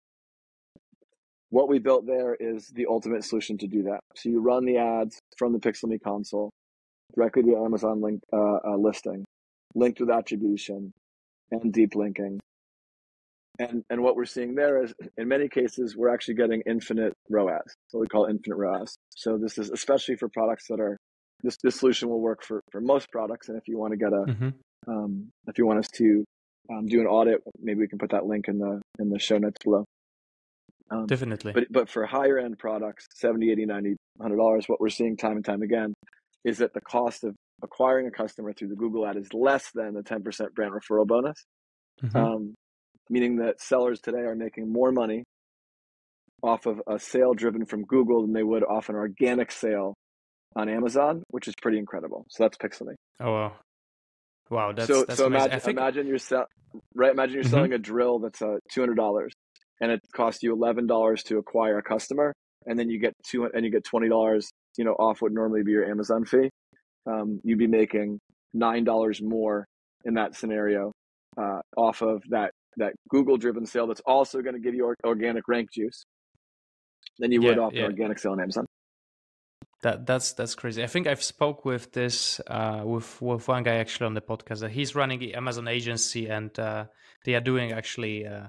[1.52, 4.00] What we built there is the ultimate solution to do that.
[4.16, 6.50] So you run the ads from the Pixelme console
[7.14, 9.26] directly to Amazon link uh, uh, listing,
[9.74, 10.94] linked with attribution
[11.50, 12.40] and deep linking.
[13.58, 17.74] And and what we're seeing there is, in many cases, we're actually getting infinite ROAS,
[17.90, 18.96] what we call infinite ROAS.
[19.10, 20.96] So this is especially for products that are
[21.42, 23.50] this this solution will work for for most products.
[23.50, 24.90] And if you want to get a mm-hmm.
[24.90, 26.24] um, if you want us to
[26.72, 29.36] um, do an audit, maybe we can put that link in the in the show
[29.36, 29.84] notes below.
[30.92, 31.52] Um, Definitely.
[31.52, 35.36] But but for higher end products, 70, 80, 90, 100 dollars, what we're seeing time
[35.36, 35.94] and time again
[36.44, 39.94] is that the cost of acquiring a customer through the Google ad is less than
[39.94, 41.36] the 10% brand referral bonus.
[42.02, 42.16] Mm-hmm.
[42.16, 42.54] Um,
[43.08, 45.24] meaning that sellers today are making more money
[46.42, 49.94] off of a sale driven from Google than they would off an organic sale
[50.56, 52.26] on Amazon, which is pretty incredible.
[52.28, 52.94] So that's Pixelme.
[53.20, 53.52] Oh wow,
[54.50, 54.72] wow!
[54.72, 55.46] That's so that's so amazing.
[55.46, 55.78] imagine think...
[55.78, 56.46] imagine you're sell-
[56.94, 57.12] right.
[57.12, 57.52] Imagine you're mm-hmm.
[57.52, 59.32] selling a drill that's uh, two hundred dollars,
[59.82, 62.32] and it costs you eleven dollars to acquire a customer,
[62.64, 65.62] and then you get two and you get twenty dollars, you know, off what normally
[65.62, 66.48] be your Amazon fee.
[67.06, 68.20] Um, you'd be making
[68.54, 69.66] nine dollars more
[70.04, 70.92] in that scenario
[71.36, 75.46] uh, off of that that Google driven sale that's also going to give you organic
[75.48, 76.04] rank juice
[77.18, 77.84] than you would off yeah.
[77.84, 78.66] organic sale on Amazon.
[79.82, 80.84] That that's that's crazy.
[80.84, 84.60] I think I've spoke with this uh, with with one guy actually on the podcast.
[84.60, 86.84] That he's running the Amazon agency and uh,
[87.24, 88.46] they are doing actually uh,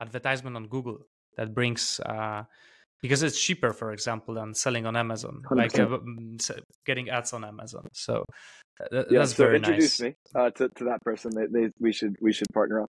[0.00, 0.98] advertisement on Google
[1.36, 2.44] that brings uh,
[3.02, 5.56] because it's cheaper, for example, than selling on Amazon, 100%.
[5.56, 7.86] like uh, getting ads on Amazon.
[7.92, 8.24] So
[8.80, 10.08] uh, yeah, that's so very introduce nice.
[10.08, 11.32] me uh, to to that person.
[11.34, 12.90] They, they we should we should partner up.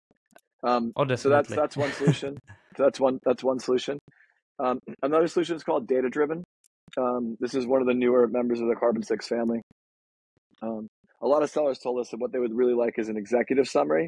[0.62, 1.16] Um, oh, definitely.
[1.16, 2.38] So that's that's one solution.
[2.76, 3.98] so that's one that's one solution.
[4.58, 6.44] Um, another solution is called data driven.
[6.96, 9.60] Um, this is one of the newer members of the Carbon6 family.
[10.62, 10.86] Um,
[11.20, 13.66] a lot of sellers told us that what they would really like is an executive
[13.66, 14.06] summary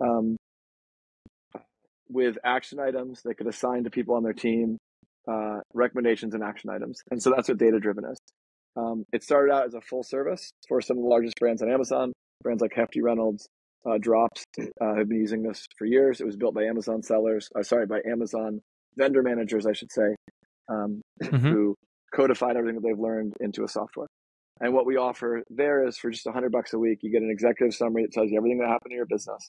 [0.00, 0.36] um,
[2.10, 4.78] with action items they could assign to people on their team,
[5.30, 7.00] uh, recommendations and action items.
[7.10, 8.18] And so that's what data driven is.
[8.76, 11.70] Um, it started out as a full service for some of the largest brands on
[11.70, 13.48] Amazon, brands like Hefty Reynolds,
[13.88, 16.20] uh, Drops uh, have been using this for years.
[16.20, 18.60] It was built by Amazon sellers, uh, sorry, by Amazon
[18.96, 20.14] vendor managers, I should say,
[20.68, 21.36] um, mm-hmm.
[21.36, 21.74] who
[22.14, 24.06] codified everything that they've learned into a software.
[24.60, 27.30] And what we offer there is for just hundred bucks a week, you get an
[27.30, 29.48] executive summary that tells you everything that happened in your business,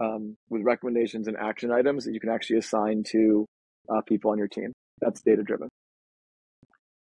[0.00, 3.46] um, with recommendations and action items that you can actually assign to
[3.88, 4.72] uh, people on your team.
[5.00, 5.68] That's data driven.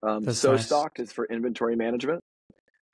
[0.03, 0.65] Um, so nice.
[0.65, 2.21] stocked is for inventory management.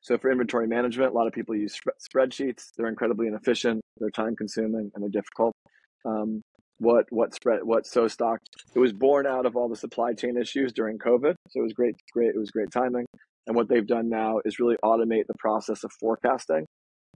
[0.01, 1.79] So for inventory management, a lot of people use
[2.13, 2.65] spreadsheets.
[2.77, 3.81] They're incredibly inefficient.
[3.97, 5.53] They're time consuming and they're difficult.
[6.05, 6.41] Um,
[6.79, 8.37] what what spread what SoStock
[8.75, 11.73] it was born out of all the supply chain issues during covid so it was
[11.73, 13.05] great great it was great timing
[13.47, 16.65] and what they've done now is really automate the process of forecasting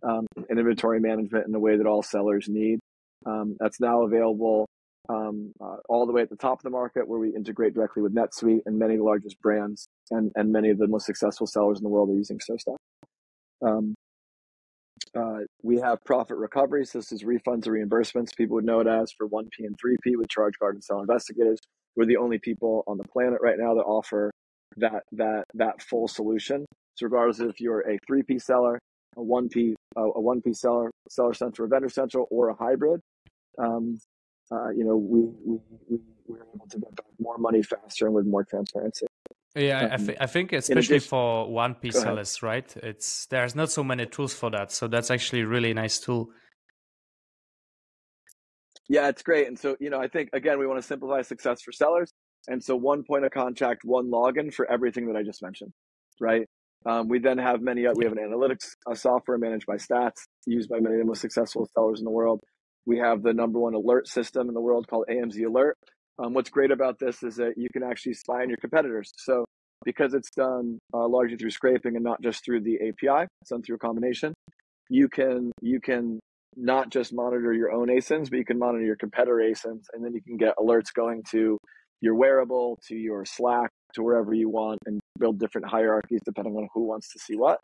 [0.03, 2.79] um, and inventory management in the way that all sellers need
[3.25, 4.67] um, that's now available
[5.09, 8.01] um, uh, all the way at the top of the market where we integrate directly
[8.01, 11.47] with NetSuite and many of the largest brands and, and many of the most successful
[11.47, 12.77] sellers in the world are using SoStock
[13.61, 13.95] um,
[15.15, 16.85] uh, we have profit recovery.
[16.85, 18.35] So this is refunds or reimbursements.
[18.35, 21.59] People would know it as for 1P and 3P with ChargeGuard and Seller Investigators.
[21.95, 24.31] We're the only people on the planet right now that offer
[24.77, 26.65] that that that full solution.
[26.95, 28.79] So regardless if you're a 3P seller,
[29.17, 33.01] a 1P uh, a 1P seller, seller central, or vendor central, or a hybrid,
[33.57, 33.99] um,
[34.51, 38.15] uh, you know, we we we we're able to get back more money faster and
[38.15, 39.05] with more transparency.
[39.55, 42.73] Yeah, I, th- I think especially addition, for one P sellers, right?
[42.77, 46.29] It's there's not so many tools for that, so that's actually a really nice tool.
[48.87, 51.61] Yeah, it's great, and so you know, I think again, we want to simplify success
[51.61, 52.11] for sellers,
[52.47, 55.73] and so one point of contact, one login for everything that I just mentioned,
[56.21, 56.47] right?
[56.85, 57.85] Um, we then have many.
[57.95, 62.05] We have an analytics software ManageByStats, used by many of the most successful sellers in
[62.05, 62.39] the world.
[62.85, 65.77] We have the number one alert system in the world called AMZ Alert,
[66.21, 69.11] um, what's great about this is that you can actually spy on your competitors.
[69.17, 69.45] So
[69.83, 73.63] because it's done uh, largely through scraping and not just through the API, it's done
[73.63, 74.33] through a combination.
[74.89, 76.19] You can you can
[76.55, 80.13] not just monitor your own ASINs, but you can monitor your competitor ASINs, and then
[80.13, 81.57] you can get alerts going to
[82.01, 86.67] your wearable to your Slack to wherever you want and build different hierarchies depending on
[86.73, 87.59] who wants to see what.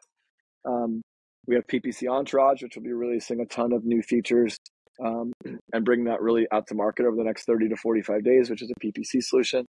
[0.65, 1.01] Um,
[1.47, 4.57] we have PPC Entourage, which will be releasing a ton of new features
[5.03, 5.31] um,
[5.73, 8.61] and bring that really out to market over the next 30 to 45 days, which
[8.61, 9.65] is a PPC solution.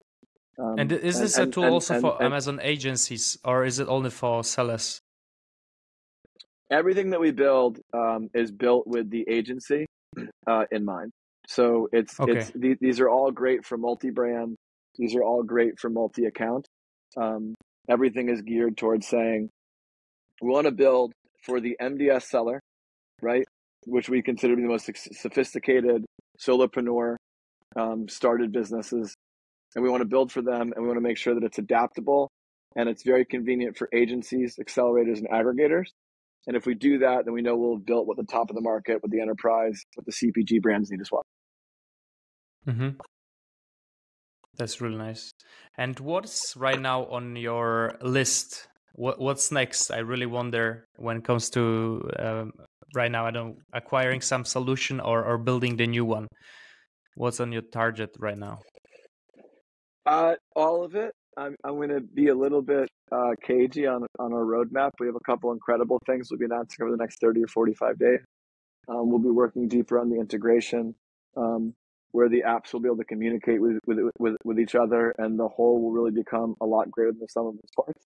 [0.60, 3.80] Um, and is this and, a tool and, also and, for Amazon agencies or is
[3.80, 5.00] it only for sellers?
[6.72, 9.86] Everything that we build um, is built with the agency
[10.48, 11.12] uh, in mind.
[11.48, 12.34] So it's okay.
[12.34, 14.56] it's th- these are all great for multi-brand.
[14.98, 16.68] These are all great for multi-account.
[17.16, 17.56] Um,
[17.90, 19.50] everything is geared towards saying
[20.42, 22.60] we want to build for the MDS seller,
[23.22, 23.46] right?
[23.86, 26.06] Which we consider to be the most sophisticated
[26.40, 27.16] solopreneur
[27.76, 29.16] um, started businesses.
[29.76, 31.58] And we want to build for them and we want to make sure that it's
[31.58, 32.30] adaptable
[32.76, 35.86] and it's very convenient for agencies, accelerators, and aggregators.
[36.46, 38.56] And if we do that, then we know we'll have built what the top of
[38.56, 41.24] the market, what the enterprise, what the CPG brands need as well.
[42.68, 42.90] Mm-hmm.
[44.58, 45.32] That's really nice.
[45.78, 49.92] And what's right now on your list what what's next?
[49.92, 52.52] I really wonder when it comes to um,
[52.96, 53.28] right now.
[53.28, 56.28] I don't acquiring some solution or or building the new one.
[57.16, 58.60] What's on your target right now?
[60.06, 61.14] Uh, all of it.
[61.38, 64.92] I'm I'm going to be a little bit uh, cagey on on our roadmap.
[65.00, 68.00] We have a couple incredible things we'll be announcing over the next 30 or 45
[68.00, 68.20] days.
[68.90, 70.96] Um, we'll be working deeper on the integration,
[71.36, 71.74] um,
[72.12, 75.40] where the apps will be able to communicate with, with with with each other, and
[75.40, 78.06] the whole will really become a lot greater than the sum of its parts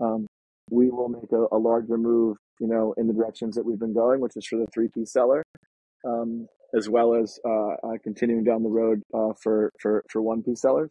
[0.00, 0.26] um,
[0.70, 3.94] we will make a, a, larger move, you know, in the directions that we've been
[3.94, 5.42] going, which is for the three P seller,
[6.06, 10.42] um, as well as uh, uh, continuing down the road uh, for for for one
[10.42, 10.90] P sellers.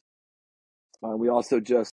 [1.03, 1.93] Uh, we also just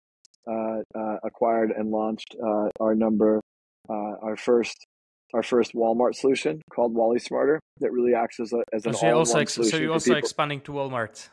[0.49, 2.35] uh, uh, acquired and launched
[2.79, 3.41] our number,
[3.89, 4.87] our first
[5.33, 9.41] our first Walmart solution called WallySmarter that really acts as a as an so all-in-one
[9.41, 9.71] ex- solution.
[9.71, 11.29] So you're also expanding to Walmart.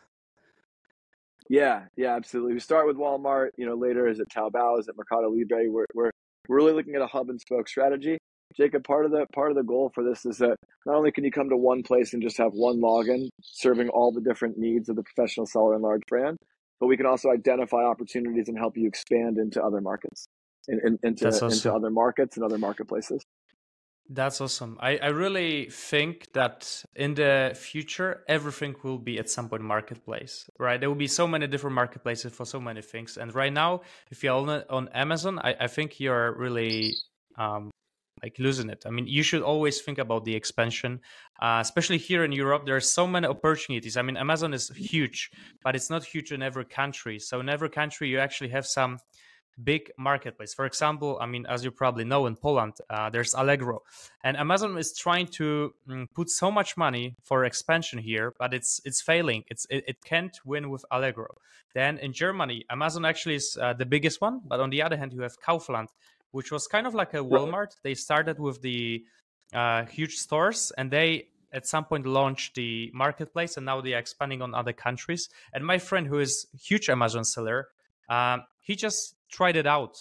[1.48, 2.52] Yeah, yeah, absolutely.
[2.54, 3.48] We start with Walmart.
[3.56, 4.78] You know, later is it Taobao?
[4.78, 5.70] Is it Mercado Libre?
[5.70, 6.10] We're we're
[6.48, 8.18] we're really looking at a hub and spoke strategy.
[8.56, 11.24] Jacob, part of the part of the goal for this is that not only can
[11.24, 14.88] you come to one place and just have one login serving all the different needs
[14.88, 16.36] of the professional seller and large brand,
[16.80, 20.26] but we can also identify opportunities and help you expand into other markets,
[20.66, 21.50] in, in, into awesome.
[21.50, 23.22] into other markets and other marketplaces.
[24.10, 24.78] That's awesome.
[24.80, 30.48] I, I really think that in the future, everything will be at some point marketplace,
[30.58, 30.80] right?
[30.80, 33.18] There will be so many different marketplaces for so many things.
[33.18, 36.94] And right now, if you're on, on Amazon, I, I think you're really
[37.36, 37.70] um,
[38.22, 38.84] like losing it.
[38.86, 41.00] I mean, you should always think about the expansion,
[41.42, 42.64] uh, especially here in Europe.
[42.64, 43.98] There are so many opportunities.
[43.98, 45.30] I mean, Amazon is huge,
[45.62, 47.18] but it's not huge in every country.
[47.18, 49.00] So in every country, you actually have some
[49.62, 50.54] big marketplace.
[50.54, 53.82] For example, I mean, as you probably know, in Poland, uh, there's Allegro,
[54.22, 58.80] and Amazon is trying to mm, put so much money for expansion here, but it's
[58.84, 59.44] it's failing.
[59.48, 61.38] It's it, it can't win with Allegro.
[61.74, 65.12] Then in Germany, Amazon actually is uh, the biggest one, but on the other hand,
[65.12, 65.88] you have Kaufland,
[66.30, 67.72] which was kind of like a Walmart.
[67.82, 69.04] They started with the
[69.52, 73.98] uh, huge stores, and they at some point launched the marketplace, and now they are
[73.98, 75.28] expanding on other countries.
[75.52, 77.68] And my friend, who is huge Amazon seller,
[78.08, 79.96] um, he just tried it out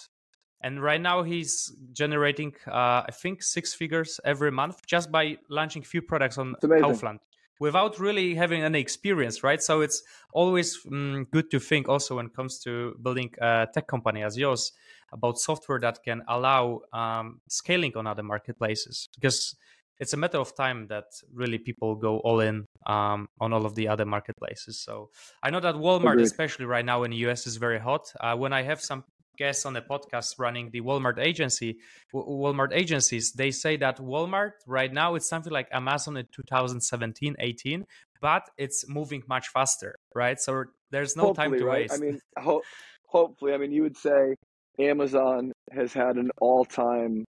[0.61, 5.83] and right now he's generating uh, i think six figures every month just by launching
[5.83, 7.19] few products on Kaufland
[7.59, 10.03] without really having any experience right so it's
[10.33, 14.37] always um, good to think also when it comes to building a tech company as
[14.37, 14.71] yours
[15.11, 19.55] about software that can allow um, scaling on other marketplaces because
[19.99, 23.75] it's a matter of time that really people go all in um, on all of
[23.75, 24.79] the other marketplaces.
[24.79, 25.09] So
[25.41, 26.25] I know that Walmart, Agreed.
[26.25, 28.11] especially right now in the US, is very hot.
[28.19, 29.03] Uh, when I have some
[29.37, 31.77] guests on the podcast running the Walmart agency,
[32.13, 37.85] Walmart agencies, they say that Walmart right now it's something like Amazon in 2017, 18,
[38.21, 40.39] but it's moving much faster, right?
[40.39, 41.81] So there's no hopefully, time to right?
[41.81, 41.93] waste.
[41.93, 42.63] I mean, ho-
[43.05, 44.35] hopefully, I mean, you would say
[44.79, 47.25] Amazon has had an all-time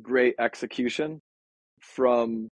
[0.00, 1.20] great execution
[1.80, 2.48] from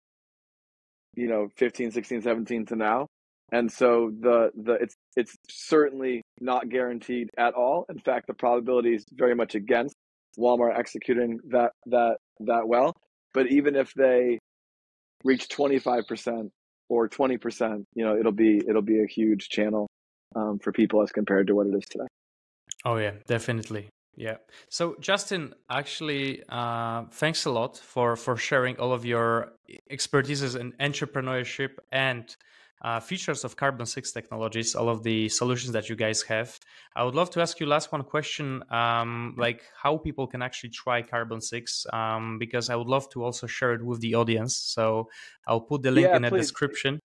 [1.16, 3.08] you know 15 16 17 to now
[3.52, 7.86] and so the the it's it's certainly not guaranteed at all.
[7.89, 9.95] In fact, the probability is very much against
[10.38, 12.93] Walmart executing that that that well.
[13.34, 14.39] But even if they
[15.24, 16.52] reach twenty five percent
[16.89, 19.88] or twenty percent, you know, it'll be it'll be a huge channel
[20.36, 22.08] um, for people as compared to what it is today.
[22.86, 23.89] Oh yeah, definitely.
[24.16, 24.38] Yeah.
[24.70, 29.54] So Justin, actually, uh, thanks a lot for for sharing all of your
[29.89, 32.36] expertises in entrepreneurship and
[32.82, 36.58] uh, features of Carbon6 technologies, all of the solutions that you guys have.
[36.96, 40.70] I would love to ask you last one question, um, like how people can actually
[40.70, 44.56] try Carbon6, um, because I would love to also share it with the audience.
[44.58, 45.10] So
[45.48, 47.00] I'll put the link yeah, in the description.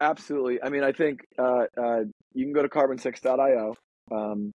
[0.00, 0.62] Absolutely.
[0.62, 2.00] I mean, I think uh, uh,
[2.34, 3.74] you can go to carbon6.io.
[4.10, 4.52] Um,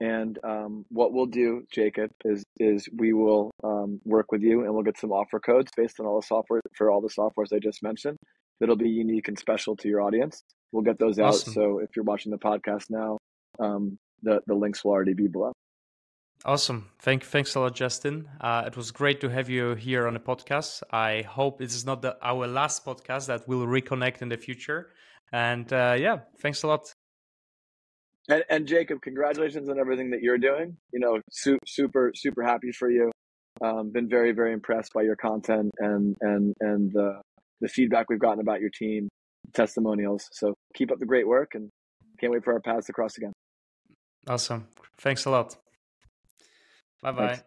[0.00, 4.72] and um, what we'll do, Jacob, is is we will um, work with you and
[4.72, 7.58] we'll get some offer codes based on all the software for all the softwares I
[7.58, 8.16] just mentioned.
[8.60, 10.42] That'll be unique and special to your audience.
[10.72, 11.34] We'll get those out.
[11.34, 11.52] Awesome.
[11.52, 13.18] So if you're watching the podcast now,
[13.58, 15.52] um, the the links will already be below.
[16.44, 16.88] Awesome.
[17.00, 18.28] Thank thanks a lot, Justin.
[18.40, 20.82] Uh, it was great to have you here on the podcast.
[20.90, 24.88] I hope this is not the, our last podcast that we'll reconnect in the future.
[25.32, 26.92] And uh, yeah, thanks a lot.
[28.28, 30.76] And, and Jacob, congratulations on everything that you're doing.
[30.92, 33.10] You know, su- super super happy for you.
[33.62, 37.20] Um, been very very impressed by your content and and and the
[37.60, 39.08] the feedback we've gotten about your team,
[39.54, 40.28] testimonials.
[40.32, 41.68] So keep up the great work, and
[42.18, 43.32] can't wait for our paths to cross again.
[44.28, 44.66] Awesome.
[44.98, 45.56] Thanks a lot.
[47.02, 47.40] Bye bye.